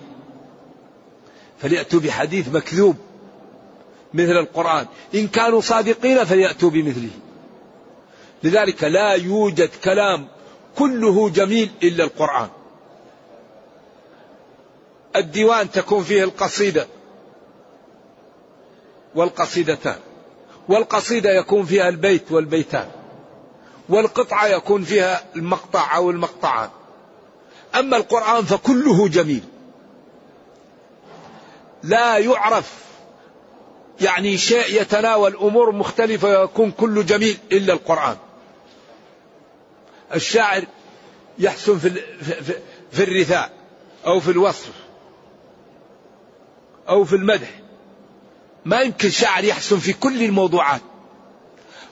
فليأتوا 1.59 2.01
بحديث 2.01 2.49
مكذوب 2.49 2.97
مثل 4.15 4.33
القرآن. 4.33 4.87
إن 5.15 5.29
كانوا 5.29 5.61
صادقين 5.61 6.25
فليأتوا 6.25 6.71
بمثله. 6.71 7.11
لذلك 8.43 8.85
لا 8.85 9.13
يوجد 9.13 9.71
كلام 9.85 10.29
كله 10.77 11.29
جميل 11.29 11.71
إلا 11.83 12.05
القرآن. 12.05 12.49
الديوان 15.17 15.71
تكون 15.71 16.03
فيه 16.03 16.25
القصيدة 16.25 16.87
والقصيدتان. 19.15 19.99
والقصيدة 20.69 21.31
يكون 21.31 21.65
فيها 21.65 21.89
البيت 21.89 22.33
والبيتان 22.33 22.89
والقطعة 23.89 24.47
يكون 24.47 24.85
فيها 24.85 25.25
المقطع 25.37 25.97
أو 25.97 26.11
المقطعان. 26.11 26.71
أما 27.75 27.97
القرآن 27.97 28.45
فكله 28.45 29.09
جميل. 29.09 29.43
لا 31.83 32.19
يعرف 32.19 32.75
يعني 34.01 34.39
شيء 34.39 34.83
يتناول 34.83 35.37
أمور 35.37 35.73
مختلفة 35.73 36.41
ويكون 36.41 36.71
كله 36.71 37.03
جميل 37.03 37.39
إلا 37.53 37.73
القرآن. 37.73 38.17
الشاعر 40.15 40.65
يحسن 41.39 41.79
في, 41.79 41.91
في, 42.21 42.55
في 42.93 43.03
الرثاء 43.03 43.51
أو 44.07 44.21
في 44.21 44.31
الوصف 44.31 44.73
أو 46.89 47.05
في 47.05 47.17
المدح. 47.17 47.51
ما 48.69 48.81
يمكن 48.81 49.11
شاعر 49.11 49.45
يحسن 49.45 49.79
في 49.79 49.93
كل 49.93 50.23
الموضوعات. 50.23 50.81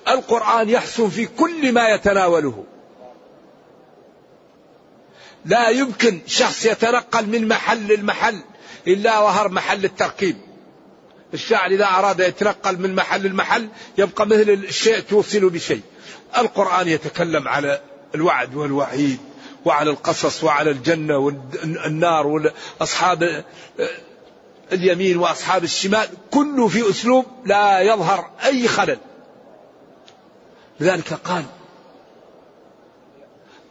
القرآن 0.09 0.71
يحسن 0.71 1.09
في 1.09 1.27
كل 1.27 1.73
ما 1.73 1.89
يتناوله. 1.89 2.65
لا 5.45 5.69
يمكن 5.69 6.21
شخص 6.27 6.67
يتنقل 6.67 7.27
من 7.27 7.49
محل 7.49 8.01
لمحل 8.01 8.41
إلا 8.87 9.21
ظهر 9.21 9.49
محل 9.49 9.85
التركيب 9.85 10.37
الشاعر 11.35 11.71
إذا 11.71 11.85
أراد 11.85 12.21
يتنقل 12.21 12.79
من 12.79 12.95
محل 12.95 13.27
لمحل 13.27 13.69
يبقى 13.99 14.27
مثل 14.27 14.51
الشيء 14.51 15.01
توصل 15.01 15.51
بشيء. 15.51 15.83
القرآن 16.39 16.89
يتكلم 16.89 17.49
على 17.49 17.81
الوعد 18.15 18.55
والوعيد 18.55 19.19
وعلى 19.65 19.91
القصص 19.91 20.45
وعلى 20.45 20.71
الجنة 20.71 21.19
والنار 21.19 22.27
وأصحاب 22.81 23.45
اليمين 24.73 25.17
وأصحاب 25.17 25.65
الشمال 25.65 26.09
كله 26.31 26.69
في 26.69 26.91
أسلوب 26.91 27.27
لا 27.45 27.81
يظهر 27.81 28.31
أي 28.45 28.69
خلل. 28.69 28.99
لذلك 30.81 31.13
قال 31.13 31.45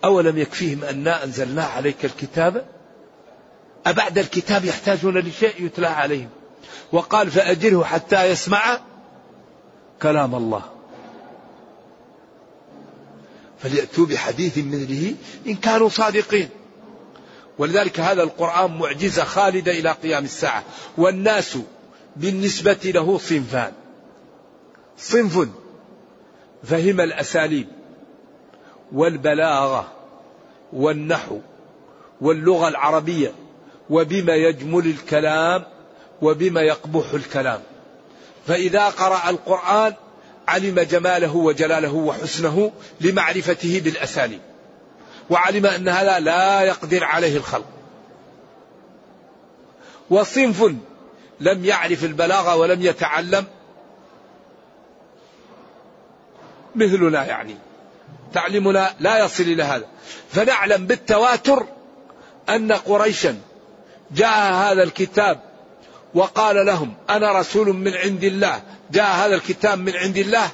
أولم 0.03 0.38
يكفيهم 0.38 0.84
أنا 0.84 1.23
أنزلنا 1.23 1.63
عليك 1.63 2.05
الكتاب؟ 2.05 2.65
أبعد 3.86 4.17
الكتاب 4.17 4.65
يحتاجون 4.65 5.17
لشيء 5.17 5.65
يتلى 5.65 5.88
عليهم. 5.88 6.29
وقال 6.91 7.31
فأجره 7.31 7.84
حتى 7.84 8.23
يسمع 8.23 8.79
كلام 10.01 10.36
الله. 10.36 10.62
فليأتوا 13.60 14.05
بحديث 14.05 14.58
مثله 14.58 15.15
إن 15.47 15.55
كانوا 15.55 15.89
صادقين. 15.89 16.49
ولذلك 17.58 18.00
هذا 18.00 18.24
القرآن 18.24 18.78
معجزة 18.78 19.24
خالدة 19.24 19.72
إلى 19.72 19.91
قيام 19.91 20.24
الساعة. 20.24 20.63
والناس 20.98 21.58
بالنسبة 22.15 22.78
له 22.86 23.18
صنفان. 23.18 23.72
صنف 24.98 25.48
فهم 26.63 27.02
الأساليب 27.02 27.68
والبلاغة 28.91 29.91
والنحو 30.74 31.39
واللغة 32.22 32.68
العربية 32.68 33.32
وبما 33.89 34.36
يجمل 34.36 34.86
الكلام 34.86 35.63
وبما 36.22 36.62
يقبح 36.62 37.13
الكلام. 37.13 37.62
فإذا 38.48 38.89
قرأ 38.89 39.30
القرآن 39.30 39.94
علم 40.48 40.80
جماله 40.80 41.36
وجلاله 41.36 41.94
وحسنه 41.94 42.72
لمعرفته 43.02 43.82
بالأساليب. 43.84 44.39
وعلم 45.29 45.65
أن 45.65 45.89
هذا 45.89 46.19
لا 46.19 46.61
يقدر 46.61 47.03
عليه 47.03 47.38
الخلق. 47.38 47.65
وصنف 50.09 50.63
لم 51.39 51.65
يعرف 51.65 52.03
البلاغة 52.03 52.55
ولم 52.55 52.81
يتعلم 52.81 53.45
مثلنا 56.75 57.25
يعني. 57.25 57.55
تعليمنا 58.33 58.93
لا 58.99 59.25
يصل 59.25 59.43
إلى 59.43 59.63
هذا. 59.63 59.85
فنعلم 60.31 60.85
بالتواتر 60.85 61.65
أن 62.49 62.71
قريشا 62.71 63.38
جاء 64.11 64.53
هذا 64.53 64.83
الكتاب 64.83 65.39
وقال 66.13 66.65
لهم 66.65 66.93
أنا 67.09 67.39
رسول 67.39 67.73
من 67.73 67.93
عند 67.93 68.23
الله. 68.23 68.61
جاء 68.91 69.15
هذا 69.15 69.35
الكتاب 69.35 69.79
من 69.79 69.95
عند 69.95 70.17
الله 70.17 70.51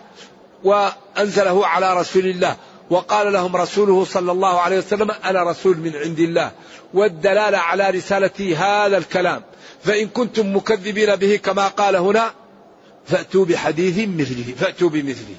وأنزله 0.63 1.67
على 1.67 1.99
رسول 1.99 2.25
الله. 2.25 2.55
وقال 2.91 3.34
لهم 3.34 3.56
رسوله 3.56 4.06
صلى 4.06 4.32
الله 4.32 4.60
عليه 4.60 4.77
وسلم 4.77 5.12
أنا 5.12 5.43
رسول 5.43 5.77
من 5.77 5.95
عند 5.95 6.19
الله 6.19 6.51
والدلالة 6.93 7.58
على 7.58 7.89
رسالة 7.89 8.58
هذا 8.58 8.97
الكلام. 8.97 9.41
فإن 9.84 10.08
كنتم 10.08 10.56
مكذبين 10.56 11.15
به 11.15 11.36
كما 11.36 11.67
قال 11.67 11.95
هنا 11.95 12.34
فأتوا 13.06 13.45
بحديث 13.45 14.08
مثله 14.08 14.54
فأتوا 14.60 14.89
بمثله. 14.89 15.36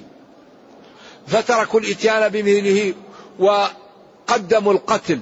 فتركوا 1.26 1.80
الإتيان 1.80 2.28
بمثله 2.28 2.94
وقدموا 3.38 4.72
القتل 4.72 5.20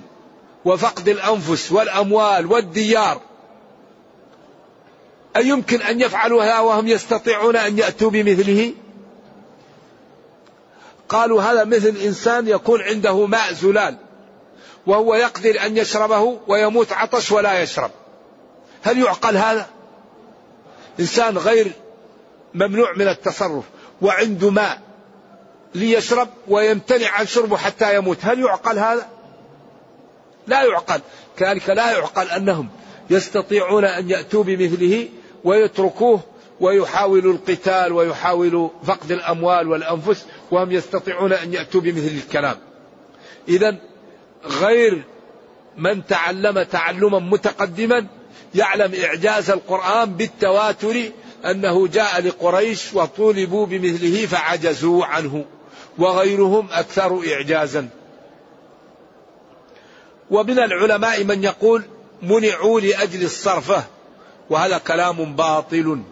وفقد 0.65 1.09
الأنفس 1.09 1.73
والأموال 1.73 2.47
والديار. 2.47 3.21
أيمكن 5.37 5.83
أن 5.83 6.01
يفعلوا 6.01 6.45
هذا 6.45 6.59
وهم 6.59 6.89
يستطيعون 6.89 7.57
أن 7.57 7.79
يأتوا 7.79 8.11
بمثله؟ 8.11 8.73
قالوا 11.11 11.43
هذا 11.43 11.65
مثل 11.65 11.97
إنسان 11.97 12.49
يكون 12.49 12.83
عنده 12.83 13.27
ماء 13.27 13.53
زلال 13.53 13.97
وهو 14.87 15.15
يقدر 15.15 15.67
أن 15.67 15.77
يشربه 15.77 16.39
ويموت 16.49 16.93
عطش 16.93 17.33
ولا 17.33 17.63
يشرب. 17.63 17.91
هل 18.83 18.99
يعقل 18.99 19.37
هذا؟ 19.37 19.67
إنسان 21.01 21.39
غير 21.39 21.73
ممنوع 22.55 22.93
من 22.97 23.09
التصرف 23.09 23.65
وعنده 24.03 24.51
ماء 24.51 24.81
ليشرب 25.75 26.29
ويمتنع 26.49 27.11
عن 27.11 27.27
شربه 27.27 27.57
حتى 27.57 27.97
يموت. 27.97 28.19
هل 28.23 28.41
يعقل 28.41 28.79
هذا؟ 28.79 29.09
لا 30.47 30.63
يعقل. 30.63 31.01
كذلك 31.37 31.71
لا 31.71 31.93
يعقل 31.93 32.31
أنهم 32.31 32.69
يستطيعون 33.11 33.85
أن 33.85 34.11
يأتوا 34.11 34.45
بمثله 34.45 35.09
ويتركوه 35.45 36.21
ويحاولوا 36.61 37.33
القتال 37.33 37.93
ويحاولوا 37.93 38.69
فقد 38.85 39.13
الأموال 39.13 39.69
والأنفس 39.69 40.27
وهم 40.51 40.73
يستطيعون 40.73 41.33
أن 41.33 41.53
يأتوا 41.53 41.81
بمثل 41.81 42.15
الكلام. 42.27 42.57
إذا 43.49 43.77
غير 44.45 45.03
من 45.77 46.07
تعلم 46.07 46.63
تعلما 46.63 47.19
متقدما 47.19 48.07
يعلم 48.55 48.95
إعجاز 49.05 49.51
القرآن 49.51 50.15
بالتواتر 50.15 51.03
أنه 51.45 51.89
جاء 51.89 52.23
لقريش 52.23 52.95
وطولبوا 52.95 53.67
بمثله 53.67 54.27
فعجزوا 54.27 55.05
عنه 55.05 55.45
وغيرهم 55.99 56.69
أكثر 56.73 57.21
إعجازا. 57.33 57.89
ومن 60.31 60.59
العلماء 60.59 61.25
من 61.25 61.45
يقول 61.45 61.83
منعوا 62.23 62.81
لأجل 62.81 63.25
الصرفة 63.25 63.85
وهذا 64.51 64.79
كلام 64.79 65.37
باطل. 65.37 66.03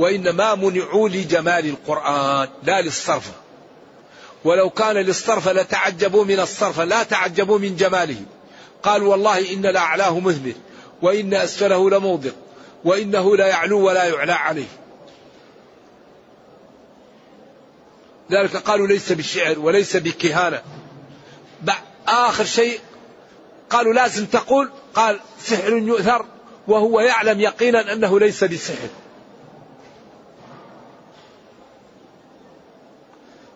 وإنما 0.00 0.54
منعوا 0.54 1.08
لجمال 1.08 1.66
القرآن 1.66 2.48
لا 2.62 2.80
للصرفة 2.80 3.32
ولو 4.44 4.70
كان 4.70 4.96
للصرف 4.96 5.48
لتعجبوا 5.48 6.24
من 6.24 6.40
الصرف 6.40 6.80
لا 6.80 7.02
تعجبوا 7.02 7.58
من 7.58 7.76
جماله. 7.76 8.22
قال 8.82 9.02
والله 9.02 9.52
إن 9.52 9.62
لأعلاه 9.62 10.20
مثمر 10.20 10.52
وإن 11.02 11.34
أسفله 11.34 11.90
لموضع 11.90 12.30
وإنه 12.84 13.36
لا 13.36 13.46
يعلو 13.46 13.86
ولا 13.86 14.04
يعلى 14.04 14.32
عليه. 14.32 14.68
ذلك 18.32 18.56
قالوا 18.56 18.86
ليس 18.86 19.12
بالشعر 19.12 19.58
وليس 19.58 19.96
بكهانة. 19.96 20.62
آخر 22.08 22.44
شيء 22.44 22.80
قالوا 23.70 23.92
لازم 23.92 24.26
تقول 24.26 24.70
قال 24.94 25.20
سحر 25.44 25.72
يؤثر 25.72 26.24
وهو 26.68 27.00
يعلم 27.00 27.40
يقينا 27.40 27.92
أنه 27.92 28.20
ليس 28.20 28.44
بسحر. 28.44 28.88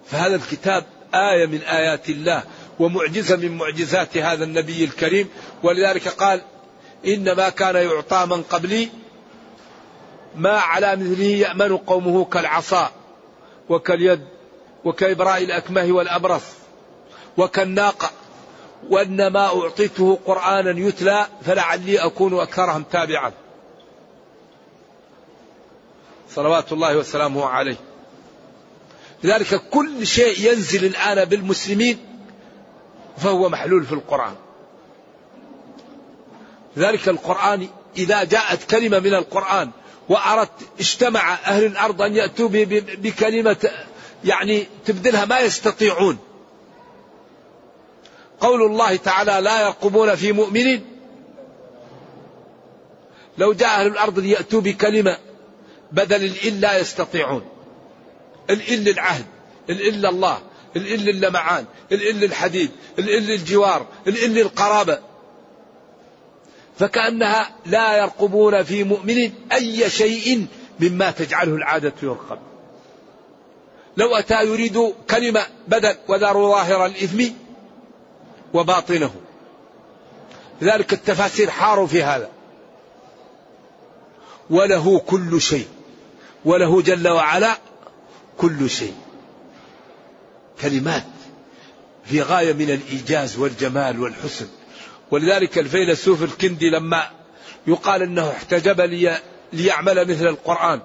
فهذا 0.07 0.37
الكتاب 0.37 0.85
آية 1.15 1.47
من 1.47 1.61
آيات 1.63 2.09
الله 2.11 2.43
ومعجزة 2.79 3.37
من 3.37 3.59
معجزات 3.59 4.17
هذا 4.17 4.45
النبي 4.45 4.85
الكريم. 4.85 5.29
ولذلك 5.63 6.09
قال 6.09 6.43
إنما 7.07 7.49
كان 7.49 7.77
يعطى 7.77 8.27
من 8.31 8.43
قبلي 8.43 8.89
ما 10.37 10.59
على 10.59 10.97
مثله 10.97 11.25
يأمن 11.25 11.77
قومه 11.77 12.25
كالعصا 12.25 12.91
وكاليد 13.69 14.21
وكإبراء 14.85 15.45
الأكمه 15.45 15.93
والأبرص 15.93 16.43
وكالناقة 17.37 18.11
وإنما 18.91 19.47
أعطيته 19.47 20.19
قرآنا 20.27 20.81
يتلى 20.81 21.27
فلعلي 21.43 21.99
أكون 21.99 22.41
أكثرهم 22.41 22.83
تابعا. 22.83 23.33
صلوات 26.31 26.73
الله 26.73 26.97
وسلامه 26.97 27.45
عليه. 27.47 27.77
لذلك 29.25 29.63
كل 29.71 30.07
شيء 30.07 30.53
ينزل 30.53 30.85
الآن 30.85 31.25
بالمسلمين 31.25 31.99
فهو 33.17 33.49
محلول 33.49 33.85
في 33.85 33.93
القرآن. 33.93 34.35
ذلك 36.79 37.09
القرآن 37.09 37.69
إذا 37.97 38.25
جاءت 38.25 38.71
كلمة 38.71 38.99
من 38.99 39.15
القرآن 39.15 39.71
وأردت 40.09 40.69
اجتمع 40.81 41.35
أهل 41.35 41.65
الأرض 41.65 42.03
أن 42.03 42.17
يأتوا 42.17 42.49
بكلمة 42.99 43.71
يعني 44.25 44.67
تبدلها 44.85 45.25
ما 45.25 45.41
يستطيعون. 45.41 46.19
قول 48.41 48.63
الله 48.63 48.97
تعالى 48.97 49.41
لا 49.41 49.63
يرقبون 49.63 50.15
في 50.15 50.33
مؤمن 50.33 50.81
لو 53.39 53.53
جاء 53.53 53.81
أهل 53.81 53.87
الأرض 53.87 54.19
ليأتوا 54.19 54.61
بكلمة 54.61 55.19
بدل 55.93 56.25
الإل 56.25 56.61
لا 56.61 56.79
يستطيعون. 56.79 57.54
الإل 58.51 58.89
العهد 58.89 59.27
الإل 59.71 60.07
الله 60.07 60.39
الإل 60.77 61.09
اللمعان 61.09 61.65
الإل 61.93 62.25
الحديد 62.25 62.71
الإل 62.99 63.31
الجوار 63.31 63.87
الإل 64.07 64.39
القرابة. 64.39 64.99
فكأنها 66.79 67.51
لا 67.67 67.97
يرقبون 67.97 68.63
في 68.63 68.85
مؤمن 68.85 69.33
أي 69.53 69.91
شيء 69.91 70.47
مما 70.81 71.11
تجعله 71.11 71.55
العادة 71.55 71.93
يرقب. 72.03 72.39
لو 73.97 74.17
أتى 74.17 74.43
يريد 74.43 74.93
كلمة 75.11 75.47
بدل 75.69 75.97
وذروا 76.09 76.49
ظاهر 76.49 76.87
الإثم 76.87 77.25
وباطنه. 78.55 79.15
لذلك 80.61 80.93
التفاسير 80.93 81.51
حاروا 81.51 81.87
في 81.87 82.03
هذا. 82.03 82.31
وله 84.51 84.99
كل 84.99 85.41
شيء. 85.41 85.69
وله 86.45 86.83
جل 86.83 87.09
وعلا 87.09 87.59
كل 88.39 88.71
شيء. 88.71 88.95
كلمات 90.61 91.05
في 92.05 92.23
غاية 92.23 92.53
من 92.53 92.71
الإيجاز 92.71 93.39
والجمال 93.39 94.01
والحسن. 94.01 94.47
ولذلك 95.11 95.59
الفيلسوف 95.59 96.23
الكندي 96.23 96.71
لما 96.71 97.11
يقال 97.67 98.03
إنه 98.03 98.31
احتجب 98.31 98.81
لي 98.81 99.19
ليعمل 99.53 100.09
مثل 100.11 100.27
القرآن. 100.27 100.81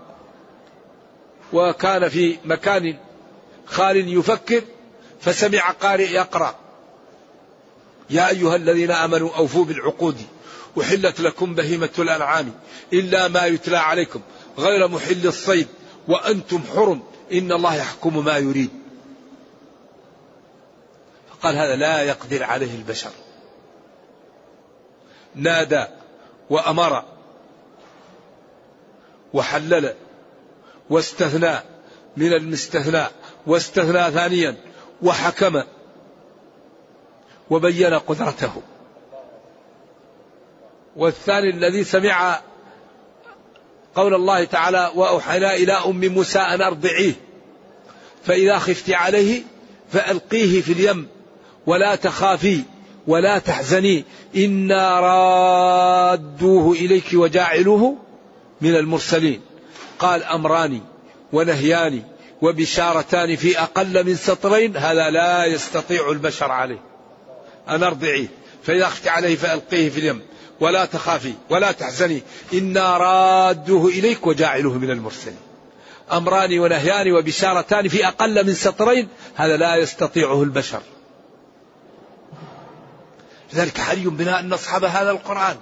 وكان 1.53 2.09
في 2.09 2.37
مكان 2.45 2.97
خال 3.65 4.17
يفكر 4.17 4.61
فسمع 5.21 5.71
قارئ 5.71 6.11
يقرأ. 6.11 6.55
يا 8.09 8.29
أيها 8.29 8.55
الذين 8.55 8.91
آمنوا 8.91 9.35
أوفوا 9.35 9.65
بالعقود. 9.65 10.21
أحلت 10.81 11.19
لكم 11.19 11.55
بهيمة 11.55 11.89
الأنعام. 11.99 12.53
إلا 12.93 13.27
ما 13.27 13.45
يتلى 13.45 13.77
عليكم. 13.77 14.21
غير 14.57 14.87
محل 14.87 15.27
الصيد. 15.27 15.67
وأنتم 16.07 16.61
حرم. 16.75 17.01
إن 17.31 17.51
الله 17.51 17.75
يحكم 17.75 18.25
ما 18.25 18.37
يريد. 18.37 18.69
فقال 21.29 21.55
هذا 21.55 21.75
لا 21.75 22.01
يقدر 22.01 22.43
عليه 22.43 22.75
البشر. 22.75 23.11
نادى 25.35 25.85
وأمر 26.49 27.03
وحلل 29.33 29.95
واستثنى 30.89 31.59
من 32.17 32.33
المستثنى 32.33 33.05
واستثنى 33.47 34.11
ثانيا 34.11 34.55
وحكم 35.01 35.63
وبين 37.49 37.93
قدرته. 37.93 38.61
والثاني 40.95 41.49
الذي 41.49 41.83
سمع 41.83 42.41
قول 43.99 44.13
الله 44.13 44.43
تعالى 44.43 44.91
وأوحينا 44.95 45.55
إلى 45.55 45.73
أم 45.73 46.05
موسى 46.05 46.39
أن 46.39 46.61
أرضعيه 46.61 47.13
فإذا 48.25 48.59
خفت 48.59 48.89
عليه 48.89 49.41
فألقيه 49.91 50.61
في 50.61 50.71
اليم 50.71 51.07
ولا 51.65 51.95
تخافي 51.95 52.61
ولا 53.07 53.39
تحزني 53.39 54.03
إنا 54.35 54.99
رادوه 54.99 56.73
إليك 56.73 57.05
وجاعلوه 57.13 57.97
من 58.61 58.75
المرسلين. 58.75 59.41
قال 59.99 60.23
أمران 60.23 60.81
ونهيان 61.33 62.03
وبشارتان 62.41 63.35
في 63.35 63.59
أقل 63.59 64.05
من 64.05 64.15
سطرين 64.15 64.77
هذا 64.77 65.09
لا 65.09 65.45
يستطيع 65.45 66.11
البشر 66.11 66.51
عليه. 66.51 66.81
أن 67.69 67.83
أرضعيه 67.83 68.27
فإذا 68.63 68.85
أخفت 68.85 69.07
عليه 69.07 69.35
فألقيه 69.35 69.89
في 69.89 69.99
اليم. 69.99 70.21
ولا 70.59 70.85
تخافي 70.85 71.33
ولا 71.49 71.71
تحزني. 71.71 72.23
إنا 72.53 72.97
رادوه 72.97 73.89
إليك 73.89 74.27
وجاعلوه 74.27 74.77
من 74.77 74.89
المرسلين. 74.89 75.37
أمران 76.11 76.59
ونهيان 76.59 77.11
وبشارتان 77.11 77.87
في 77.87 78.07
أقل 78.07 78.47
من 78.47 78.53
سطرين 78.53 79.07
هذا 79.35 79.57
لا 79.57 79.75
يستطيعه 79.75 80.43
البشر. 80.43 80.81
لذلك 83.53 83.77
حري 83.77 84.05
بنا 84.05 84.39
أن 84.39 84.49
نصحب 84.49 84.83
هذا 84.83 85.11
القرآن. 85.11 85.57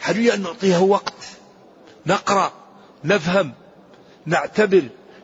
حري 0.00 0.34
أن 0.34 0.42
نعطيه 0.42 0.78
وقت. 0.78 1.14
نقرأ 2.06 2.52
نفهم 3.04 3.52
نعتبر 4.26 4.82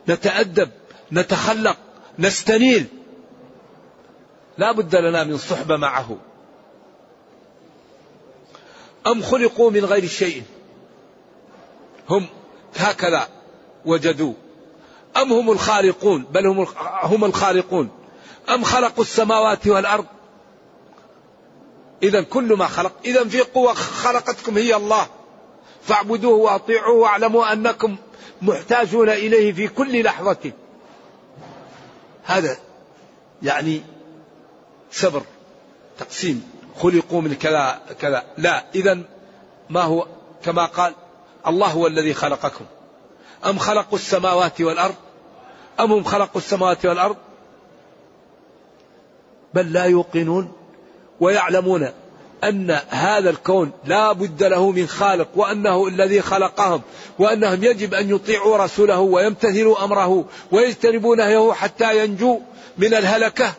نتأدب 0.09 0.69
نتخلق 1.11 1.77
نستنير 2.19 2.85
لا 4.57 4.71
بد 4.71 4.95
لنا 4.95 5.23
من 5.23 5.37
صحبة 5.37 5.77
معه. 5.77 6.17
أم 9.07 9.21
خلقوا 9.21 9.71
من 9.71 9.85
غير 9.85 10.07
شيء؟ 10.07 10.43
هم 12.09 12.25
هكذا 12.75 13.27
وجدوا. 13.85 14.33
أم 15.17 15.33
هم 15.33 15.51
الخالقون؟ 15.51 16.23
بل 16.23 16.47
هم 16.47 16.67
هم 17.01 17.25
الخالقون. 17.25 17.89
أم 18.49 18.63
خلقوا 18.63 19.03
السماوات 19.03 19.67
والأرض؟ 19.67 20.05
إذا 22.03 22.21
كل 22.21 22.53
ما 22.53 22.67
خلق. 22.67 22.93
إذا 23.05 23.23
في 23.23 23.41
قوة 23.41 23.73
خلقتكم 23.73 24.57
هي 24.57 24.75
الله. 24.75 25.07
فاعبدوه 25.83 26.35
وأطيعوه 26.35 26.97
واعلموا 26.97 27.53
أنكم 27.53 27.95
محتاجون 28.41 29.09
إليه 29.09 29.53
في 29.53 29.67
كل 29.67 30.03
لحظة. 30.03 30.51
هذا 32.23 32.57
يعني 33.43 33.81
صبر 34.91 35.21
تقسيم. 35.99 36.56
خلقوا 36.77 37.21
من 37.21 37.33
كذا 37.33 37.79
كذا. 37.99 38.23
لا 38.37 38.63
إذا 38.75 38.99
ما 39.69 39.81
هو؟ 39.81 40.07
كما 40.43 40.65
قال 40.65 40.93
الله 41.47 41.67
هو 41.67 41.87
الذي 41.87 42.13
خلقكم. 42.13 42.65
أم 43.45 43.57
خلقوا 43.57 43.97
السماوات 43.97 44.61
والأرض؟ 44.61 44.95
أم 45.79 45.91
هم 45.91 46.03
خلقوا 46.03 46.41
السماوات 46.41 46.85
والأرض؟ 46.85 47.15
بل 49.53 49.73
لا 49.73 49.83
يوقنون 49.83 50.51
ويعلمون 51.19 51.89
أن 52.43 52.79
هذا 52.89 53.29
الكون 53.29 53.71
لا 53.85 54.11
بد 54.11 54.43
له 54.43 54.71
من 54.71 54.87
خالق 54.87 55.27
وأنه 55.35 55.87
الذي 55.87 56.21
خلقهم 56.21 56.81
وأنهم 57.19 57.63
يجب 57.63 57.93
أن 57.93 58.09
يطيعوا 58.09 58.57
رسوله 58.57 58.99
ويمتثلوا 58.99 59.83
أمره 59.83 60.25
ويجتنبوا 60.51 61.15
نهيه 61.15 61.53
حتى 61.53 62.03
ينجوا 62.03 62.39
من 62.77 62.93
الهلكة. 62.93 63.53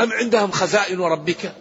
أم 0.00 0.12
عندهم 0.12 0.50
خزائن 0.50 1.00
ربك؟ 1.00 1.52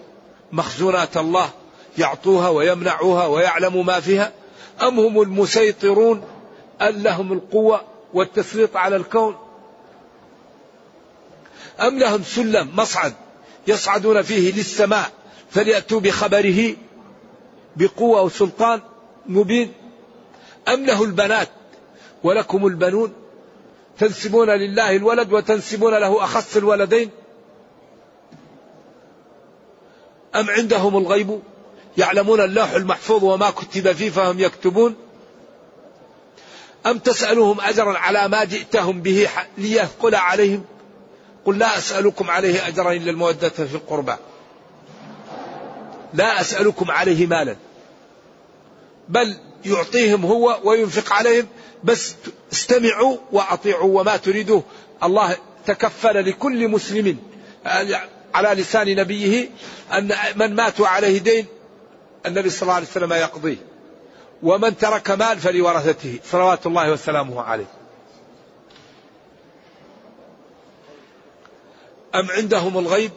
مخزونات 0.51 1.17
الله 1.17 1.49
يعطوها 1.97 2.49
ويمنعوها 2.49 3.27
ويعلموا 3.27 3.83
ما 3.83 3.99
فيها؟ 3.99 4.33
أم 4.81 4.99
هم 4.99 5.21
المسيطرون 5.21 6.23
أن 6.81 7.03
لهم 7.03 7.33
القوة 7.33 7.81
والتسليط 8.13 8.77
على 8.77 8.95
الكون؟ 8.95 9.35
أم 11.79 11.99
لهم 11.99 12.23
سلم 12.23 12.69
مصعد 12.75 13.13
يصعدون 13.67 14.21
فيه 14.21 14.51
للسماء 14.53 15.11
فليأتوا 15.51 15.99
بخبره 15.99 16.75
بقوة 17.75 18.21
وسلطان 18.21 18.81
مبين؟ 19.25 19.73
أم 20.67 20.85
له 20.85 21.03
البنات 21.03 21.49
ولكم 22.23 22.67
البنون؟ 22.67 23.13
تنسبون 23.99 24.49
لله 24.49 24.95
الولد 24.95 25.33
وتنسبون 25.33 25.93
له 25.93 26.23
أخص 26.23 26.57
الولدين؟ 26.57 27.09
أم 30.35 30.49
عندهم 30.49 30.97
الغيب؟ 30.97 31.39
يعلمون 31.97 32.41
اللوح 32.41 32.71
المحفوظ 32.71 33.23
وما 33.23 33.49
كتب 33.49 33.91
فيه 33.91 34.09
فهم 34.09 34.39
يكتبون؟ 34.39 34.95
أم 36.85 36.97
تسألهم 36.99 37.61
أجرا 37.61 37.97
على 37.97 38.27
ما 38.27 38.43
جئتهم 38.43 39.01
به 39.01 39.29
ليثقل 39.57 40.15
عليهم؟ 40.15 40.63
قل 41.45 41.57
لا 41.57 41.77
أسألكم 41.77 42.29
عليه 42.29 42.67
أجرا 42.67 42.91
إلا 42.93 43.11
المودة 43.11 43.49
في 43.49 43.75
القربى. 43.75 44.15
لا 46.13 46.41
أسألكم 46.41 46.91
عليه 46.91 47.27
مالا. 47.27 47.55
بل 49.09 49.37
يعطيهم 49.65 50.25
هو 50.25 50.59
وينفق 50.63 51.13
عليهم. 51.13 51.47
بس 51.83 52.15
استمعوا 52.53 53.17
وأطيعوا 53.31 53.99
وما 53.99 54.17
تريدوه. 54.17 54.63
الله 55.03 55.37
تكفل 55.65 56.29
لكل 56.29 56.67
مسلم. 56.67 57.17
على 58.35 58.61
لسان 58.61 58.95
نبيه 58.95 59.49
أن 59.93 60.11
من 60.35 60.55
ماتوا 60.55 60.87
عليه 60.87 61.17
دين 61.17 61.45
النبي 62.25 62.49
صلى 62.49 62.61
الله 62.61 62.73
عليه 62.73 62.85
وسلم 62.85 63.13
يقضيه. 63.13 63.57
ومن 64.43 64.77
ترك 64.77 65.11
مال 65.11 65.39
فلورثته 65.39 66.19
صلوات 66.31 66.65
الله 66.65 66.91
وسلامه 66.91 67.41
عليه. 67.41 67.65
أم 72.15 72.31
عندهم 72.31 72.77
الغيب؟ 72.77 73.11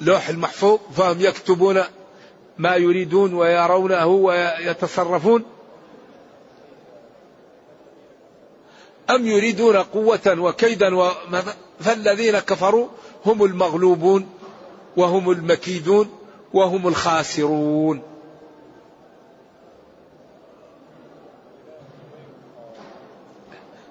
لوح 0.00 0.28
المحفوظ 0.28 0.78
فهم 0.96 1.20
يكتبون 1.20 1.82
ما 2.58 2.76
يريدون 2.76 3.34
ويرونه 3.34 4.06
ويتصرفون. 4.06 5.44
أم 9.10 9.26
يريدون 9.26 9.76
قوة 9.76 10.36
وكيدا 10.38 11.10
فالذين 11.80 12.38
كفروا 12.38 12.88
هم 13.26 13.44
المغلوبون 13.44 14.28
وهم 14.96 15.30
المكيدون 15.30 16.10
وهم 16.52 16.88
الخاسرون. 16.88 18.02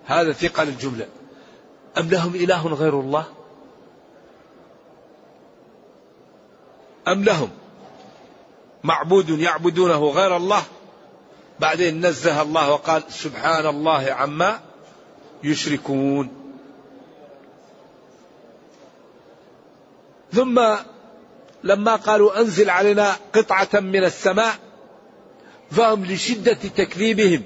هذا 0.05 0.31
ثقل 0.31 0.67
الجملة 0.67 1.07
أم 1.97 2.09
لهم 2.09 2.35
إله 2.35 2.67
غير 2.67 2.99
الله؟ 2.99 3.25
أم 7.07 7.23
لهم 7.23 7.49
معبود 8.83 9.29
يعبدونه 9.29 10.09
غير 10.09 10.37
الله؟ 10.37 10.63
بعدين 11.59 12.05
نزه 12.05 12.41
الله 12.41 12.71
وقال 12.71 13.03
سبحان 13.09 13.65
الله 13.65 14.11
عما 14.11 14.59
يشركون. 15.43 16.40
ثم 20.33 20.61
لما 21.63 21.95
قالوا 21.95 22.41
أنزل 22.41 22.69
علينا 22.69 23.15
قطعة 23.33 23.69
من 23.73 24.03
السماء 24.03 24.55
فهم 25.71 26.05
لشدة 26.05 26.53
تكذيبهم 26.53 27.43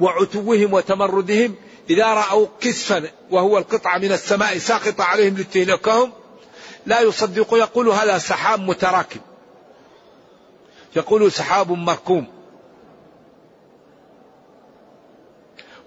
وعتوهم 0.00 0.72
وتمردهم 0.72 1.54
إذا 1.90 2.06
رأوا 2.06 2.46
كسفا 2.60 3.10
وهو 3.30 3.58
القطعة 3.58 3.98
من 3.98 4.12
السماء 4.12 4.58
ساقطة 4.58 5.04
عليهم 5.04 5.36
لتهلكهم 5.36 6.12
لا 6.86 7.00
يصدقون 7.00 7.60
يقول 7.60 7.88
هذا 7.88 8.18
سحاب 8.18 8.60
متراكم. 8.60 9.20
يقول 10.96 11.32
سحاب 11.32 11.72
مركوم. 11.72 12.26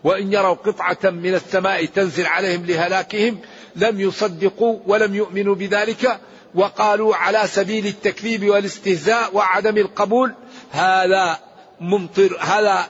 وإن 0.03 0.33
يروا 0.33 0.53
قطعة 0.53 1.09
من 1.09 1.35
السماء 1.35 1.85
تنزل 1.85 2.25
عليهم 2.25 2.65
لهلاكهم 2.65 3.39
لم 3.75 3.99
يصدقوا 4.01 4.79
ولم 4.87 5.15
يؤمنوا 5.15 5.55
بذلك 5.55 6.19
وقالوا 6.55 7.15
على 7.15 7.47
سبيل 7.47 7.87
التكذيب 7.87 8.49
والاستهزاء 8.49 9.35
وعدم 9.35 9.77
القبول 9.77 10.33
هذا 10.71 11.39
ممطر 11.81 12.37
هذا 12.41 12.87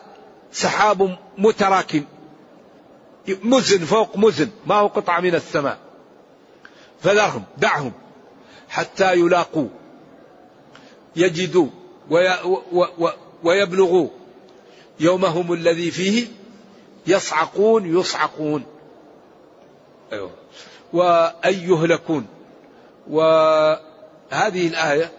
سحاب 0.51 1.17
متراكم. 1.37 2.03
مزن 3.27 3.85
فوق 3.85 4.17
مزن 4.17 4.49
ما 4.65 4.75
هو 4.75 4.87
قطعة 4.87 5.19
من 5.19 5.35
السماء. 5.35 5.77
فذرهم 7.01 7.43
دعهم 7.57 7.91
حتى 8.69 9.13
يلاقوا. 9.13 9.67
يجدوا 11.15 11.67
ويبلغوا 13.43 14.09
يومهم 14.99 15.53
الذي 15.53 15.91
فيه 15.91 16.27
يصعقون 17.07 17.99
يصعقون. 17.99 18.63
أيوه. 20.13 20.31
وأن 20.95 21.53
يهلكون 21.53 22.25
وهذه 23.09 24.67
الآية 24.67 25.11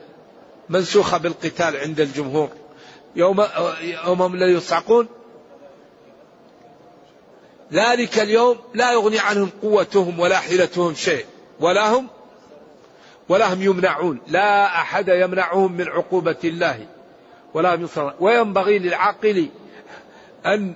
منسوخة 0.68 1.18
بالقتال 1.18 1.76
عند 1.76 2.00
الجمهور. 2.00 2.48
يوم 3.16 3.44
يومهم 3.80 4.34
الذي 4.34 4.52
يصعقون 4.52 5.08
ذلك 7.72 8.18
اليوم 8.18 8.56
لا 8.74 8.92
يغني 8.92 9.18
عنهم 9.18 9.50
قوتهم 9.62 10.20
ولا 10.20 10.38
حيلتهم 10.38 10.94
شيء. 10.94 11.24
ولا 11.60 11.92
هم 11.92 12.06
ولا 13.28 13.52
هم 13.54 13.62
يمنعون. 13.62 14.20
لا 14.26 14.66
أحد 14.66 15.08
يمنعهم 15.08 15.72
من 15.72 15.88
عقوبة 15.88 16.36
الله. 16.44 16.86
ولا 17.54 17.74
هم 17.74 17.80
ينصرون. 17.80 18.12
وينبغي 18.20 18.78
للعاقل 18.78 19.48
أن 20.46 20.74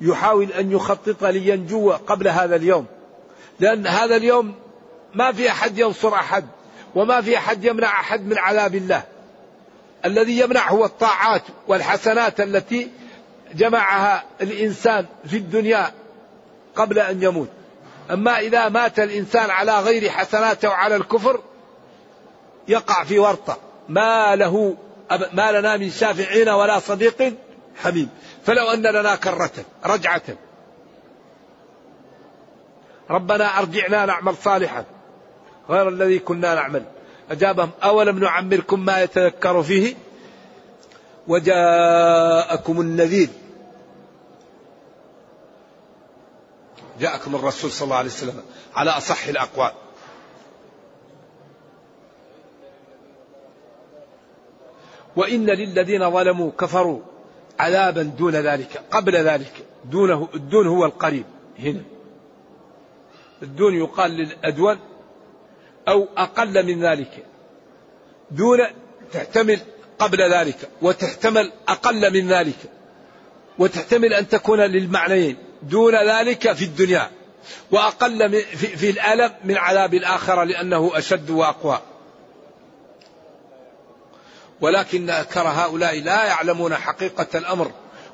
يحاول 0.00 0.52
أن 0.52 0.72
يخطط 0.72 1.24
لينجو 1.24 1.92
قبل 1.92 2.28
هذا 2.28 2.56
اليوم. 2.56 2.86
لأن 3.62 3.86
هذا 3.86 4.16
اليوم 4.16 4.54
ما 5.14 5.32
في 5.32 5.50
أحد 5.50 5.78
ينصر 5.78 6.14
أحد 6.14 6.46
وما 6.94 7.20
في 7.20 7.38
أحد 7.38 7.64
يمنع 7.64 8.00
أحد 8.00 8.26
من 8.26 8.38
عذاب 8.38 8.74
الله. 8.74 9.02
الذي 10.04 10.38
يمنع 10.38 10.70
هو 10.70 10.84
الطاعات 10.84 11.42
والحسنات 11.68 12.40
التي 12.40 12.90
جمعها 13.54 14.24
الإنسان 14.40 15.06
في 15.24 15.36
الدنيا 15.36 15.92
قبل 16.76 16.98
أن 16.98 17.22
يموت. 17.22 17.48
أما 18.10 18.38
إذا 18.38 18.68
مات 18.68 18.98
الإنسان 18.98 19.50
على 19.50 19.80
غير 19.80 20.10
حسناته 20.10 20.68
وعلى 20.68 20.96
الكفر 20.96 21.40
يقع 22.68 23.04
في 23.04 23.18
ورطة. 23.18 23.58
ما 23.88 24.36
له 24.36 24.76
ما 25.32 25.52
لنا 25.52 25.76
من 25.76 25.90
شافعين 25.90 26.48
ولا 26.48 26.78
صديق 26.78 27.34
حميم. 27.82 28.08
فلو 28.46 28.70
أن 28.70 28.82
لنا 28.82 29.16
كرة 29.16 29.52
رجعة. 29.84 30.22
ربنا 33.12 33.58
أرجعنا 33.58 34.06
نعمل 34.06 34.36
صالحا. 34.36 34.84
غير 35.70 35.88
الذي 35.88 36.18
كنا 36.18 36.54
نعمل. 36.54 36.84
أجابهم 37.30 37.70
أولم 37.82 38.18
نعمركم 38.18 38.84
ما 38.84 39.02
يتذكر 39.02 39.62
فيه؟ 39.62 39.94
وجاءكم 41.28 42.80
النذير. 42.80 43.28
جاءكم 47.00 47.34
الرسول 47.34 47.70
صلى 47.70 47.84
الله 47.84 47.96
عليه 47.96 48.08
وسلم 48.08 48.42
على 48.74 48.90
أصح 48.90 49.26
الأقوال. 49.28 49.72
وإن 55.16 55.46
للذين 55.46 56.10
ظلموا 56.10 56.50
كفروا 56.60 57.00
عذابا 57.58 58.02
دون 58.02 58.34
ذلك 58.34 58.82
قبل 58.90 59.16
ذلك. 59.16 59.66
دونه 59.84 60.28
الدون 60.34 60.66
هو 60.66 60.84
القريب. 60.84 61.24
هنا. 61.58 61.82
الدون 63.42 63.74
يقال 63.74 64.10
للأدون 64.10 64.78
أو 65.88 66.08
أقل 66.16 66.66
من 66.66 66.84
ذلك 66.84 67.24
دون 68.30 68.58
تحتمل 69.12 69.60
قبل 69.98 70.32
ذلك 70.32 70.68
وتحتمل 70.82 71.52
أقل 71.68 72.12
من 72.12 72.28
ذلك 72.28 72.56
وتحتمل 73.58 74.12
أن 74.12 74.28
تكون 74.28 74.60
للمعنيين 74.60 75.36
دون 75.62 75.94
ذلك 75.94 76.52
في 76.52 76.64
الدنيا 76.64 77.10
وأقل 77.70 78.42
في 78.56 78.90
الألم 78.90 79.32
من 79.44 79.56
عذاب 79.56 79.94
الآخرة 79.94 80.44
لأنه 80.44 80.90
أشد 80.94 81.30
وأقوى. 81.30 81.80
ولكن 84.60 85.10
أكثر 85.10 85.48
هؤلاء 85.48 86.00
لا 86.00 86.24
يعلمون 86.24 86.74
حقيقة 86.74 87.38
الأمر 87.38 87.70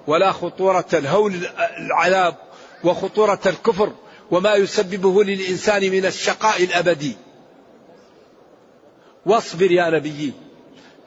ولا 0.06 0.32
خطورة 0.32 0.86
الهول 0.94 1.48
العذاب 1.78 2.34
وخطورة 2.84 3.40
الكفر 3.46 3.92
وما 4.30 4.54
يسببه 4.54 5.24
للإنسان 5.24 5.90
من 5.90 6.06
الشقاء 6.06 6.64
الأبدي. 6.64 7.16
واصبر 9.26 9.70
يا 9.70 9.90
نبي 9.90 10.32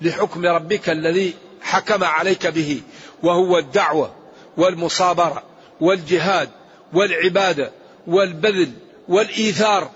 لحكم 0.01 0.45
ربك 0.45 0.89
الذي 0.89 1.33
حكم 1.61 2.03
عليك 2.03 2.47
به 2.47 2.81
وهو 3.23 3.57
الدعوة 3.57 4.15
والمصابرة 4.57 5.43
والجهاد 5.81 6.49
والعبادة 6.93 7.71
والبذل 8.07 8.71
والإيثار. 9.07 9.91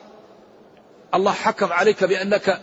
الله 1.13 1.31
حكم 1.31 1.73
عليك 1.73 2.03
بأنك 2.03 2.61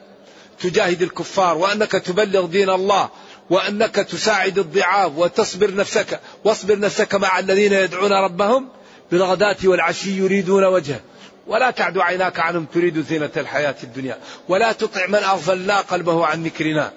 تجاهد 0.61 1.03
الكفار 1.03 1.59
وأنك 1.59 1.93
تبلغ 1.93 2.47
دين 2.47 2.71
الله 2.71 3.09
وأنك 3.51 3.95
تساعد 3.95 4.59
الضعاف 4.59 5.19
وتصبر 5.19 5.75
نفسك 5.75 6.21
واصبر 6.45 6.79
نفسك 6.79 7.15
مع 7.15 7.39
الذين 7.39 7.73
يدعون 7.73 8.13
ربهم 8.13 8.69
بالغداة 9.13 9.57
والعشي 9.65 10.19
يريدون 10.19 10.65
وجهه. 10.65 11.01
ولا 11.47 11.71
تعد 11.71 11.99
عيناك 11.99 12.41
عنهم 12.41 12.65
تريد 12.65 13.01
زينة 13.01 13.31
الحياة 13.37 13.75
الدنيا. 13.83 14.19
ولا 14.49 14.73
تطع 14.73 15.07
من 15.07 15.15
أغفلنا 15.15 15.81
قلبه 15.81 16.27
عن 16.27 16.45
ذكرنا. 16.45 16.93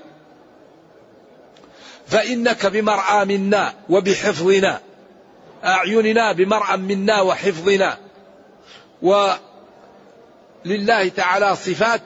فإنك 2.07 2.65
بمرعى 2.65 3.25
منا 3.25 3.73
وبحفظنا. 3.89 4.81
أعيننا 5.63 6.31
بمرعى 6.31 6.77
منا 6.77 7.21
وحفظنا. 7.21 7.97
ولله 9.01 9.37
تعالى 11.07 11.55
صفات 11.55 12.01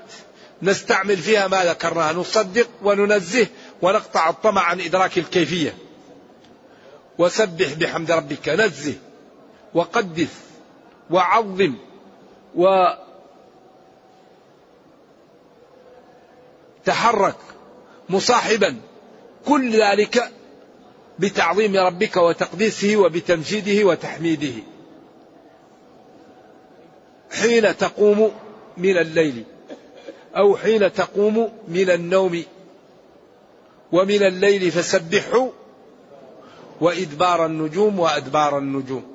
نستعمل 0.61 1.17
فيها 1.17 1.47
ما 1.47 1.65
ذكرناه 1.65 2.11
نصدق 2.11 2.69
وننزه 2.83 3.47
ونقطع 3.81 4.29
الطمع 4.29 4.61
عن 4.61 4.81
إدراك 4.81 5.17
الكيفية. 5.17 5.77
وسبح 7.17 7.73
بحمد 7.73 8.11
ربك. 8.11 8.49
نزه. 8.49 8.95
وقدس 9.73 10.39
وعظم 11.11 11.73
وتحرك 16.85 17.35
مصاحبا 18.09 18.75
كل 19.45 19.81
ذلك 19.81 20.31
بتعظيم 21.19 21.75
ربك 21.75 22.17
وتقديسه 22.17 22.97
وبتمجيده 22.97 23.87
وتحميده. 23.87 24.53
حين 27.31 27.77
تقوم 27.77 28.31
من 28.77 28.97
الليل 28.97 29.43
أو 30.37 30.57
حين 30.57 30.93
تقوم 30.93 31.51
من 31.67 31.89
النوم 31.89 32.43
ومن 33.91 34.23
الليل 34.23 34.71
فسبحه 34.71 35.49
وإدبار 36.81 37.45
النجوم 37.45 37.99
وأدبار 37.99 38.57
النجوم. 38.57 39.08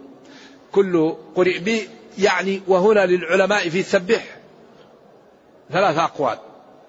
كل 0.74 1.14
قرئ 1.34 1.58
به 1.58 1.88
يعني 2.18 2.62
وهنا 2.68 3.06
للعلماء 3.06 3.68
في 3.68 3.82
سبح. 3.82 4.36
ثلاث 5.72 5.98
أقوال. 5.98 6.38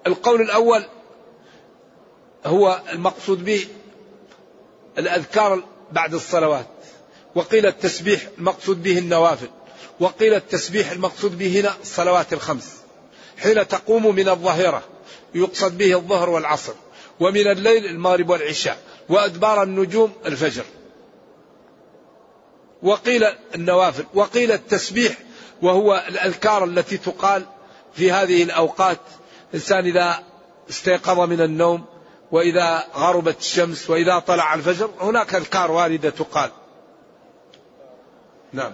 القول 0.06 0.40
الأول 0.40 0.86
هو 2.46 2.80
المقصود 2.92 3.44
به 3.44 3.66
الأذكار 4.98 5.62
بعد 5.92 6.14
الصلوات. 6.14 6.66
وقيل 7.34 7.66
التسبيح 7.66 8.20
المقصود 8.38 8.82
به 8.82 8.98
النوافل. 8.98 9.48
وقيل 10.00 10.34
التسبيح 10.34 10.90
المقصود 10.90 11.38
به 11.38 11.60
هنا 11.60 11.74
الصلوات 11.82 12.32
الخمس. 12.32 12.76
حين 13.38 13.68
تقوم 13.68 14.14
من 14.14 14.28
الظهيرة 14.28 14.82
يقصد 15.34 15.78
به 15.78 15.96
الظهر 15.96 16.30
والعصر. 16.30 16.72
ومن 17.20 17.46
الليل 17.46 17.86
المغرب 17.86 18.30
والعشاء. 18.30 18.78
وأدبار 19.08 19.62
النجوم 19.62 20.12
الفجر. 20.26 20.64
وقيل 22.82 23.26
النوافل 23.54 24.04
وقيل 24.14 24.52
التسبيح 24.52 25.18
وهو 25.62 26.04
الأذكار 26.08 26.64
التي 26.64 26.96
تقال 26.96 27.46
في 27.94 28.12
هذه 28.12 28.42
الأوقات. 28.42 29.00
إنسان 29.54 29.84
إذا 29.86 30.22
استيقظ 30.70 31.20
من 31.20 31.40
النوم 31.40 31.84
وإذا 32.32 32.84
غربت 32.94 33.40
الشمس 33.40 33.90
وإذا 33.90 34.18
طلع 34.18 34.54
الفجر 34.54 34.90
هناك 35.00 35.34
أذكار 35.34 35.70
واردة 35.70 36.10
تقال. 36.10 36.50
نعم. 38.52 38.72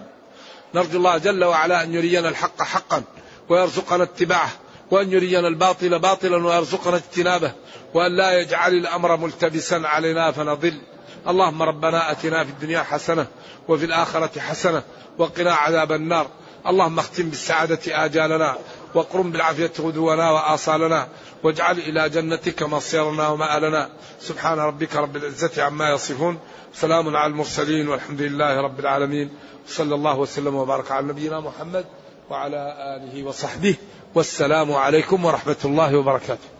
نرجو 0.75 0.97
الله 0.97 1.17
جل 1.17 1.43
وعلا 1.43 1.83
أن 1.83 1.93
يرينا 1.93 2.29
الحق 2.29 2.61
حقا 2.61 3.03
ويرزقنا 3.49 4.03
اتباعه 4.03 4.51
وأن 4.91 5.11
يرينا 5.11 5.47
الباطل 5.47 5.99
باطلا 5.99 6.47
ويرزقنا 6.47 6.97
اجتنابه 6.97 7.51
وأن 7.93 8.17
لا 8.17 8.39
يجعل 8.39 8.73
الأمر 8.73 9.17
ملتبسا 9.17 9.75
علينا 9.75 10.31
فنضل. 10.31 10.81
اللهم 11.27 11.63
ربنا 11.63 12.11
أتنا 12.11 12.43
في 12.43 12.49
الدنيا 12.49 12.83
حسنة 12.83 13.27
وفي 13.67 13.85
الآخرة 13.85 14.39
حسنة 14.39 14.83
وقنا 15.17 15.53
عذاب 15.53 15.91
النار. 15.91 16.27
اللهم 16.67 16.99
اختم 16.99 17.29
بالسعادة 17.29 18.05
آجالنا 18.05 18.57
وقرم 18.95 19.31
بالعافية 19.31 19.71
غدونا 19.79 20.31
وآصالنا 20.31 21.07
واجعل 21.43 21.79
إلى 21.79 22.09
جنتك 22.09 22.63
مصيرنا 22.63 23.27
ومآلنا. 23.27 23.89
سبحان 24.19 24.59
ربك 24.59 24.95
رب 24.95 25.15
العزة 25.15 25.63
عما 25.63 25.89
يصفون. 25.89 26.39
سلام 26.73 27.15
على 27.15 27.31
المرسلين 27.31 27.89
والحمد 27.89 28.21
لله 28.21 28.61
رب 28.61 28.79
العالمين. 28.79 29.29
صلى 29.67 29.95
الله 29.95 30.19
وسلم 30.19 30.55
وبارك 30.55 30.91
على 30.91 31.07
نبينا 31.07 31.39
محمد 31.39 31.85
وعلى 32.29 32.75
آله 32.95 33.23
وصحبه. 33.23 33.75
والسلام 34.15 34.71
عليكم 34.71 35.25
ورحمة 35.25 35.61
الله 35.65 35.97
وبركاته. 35.97 36.52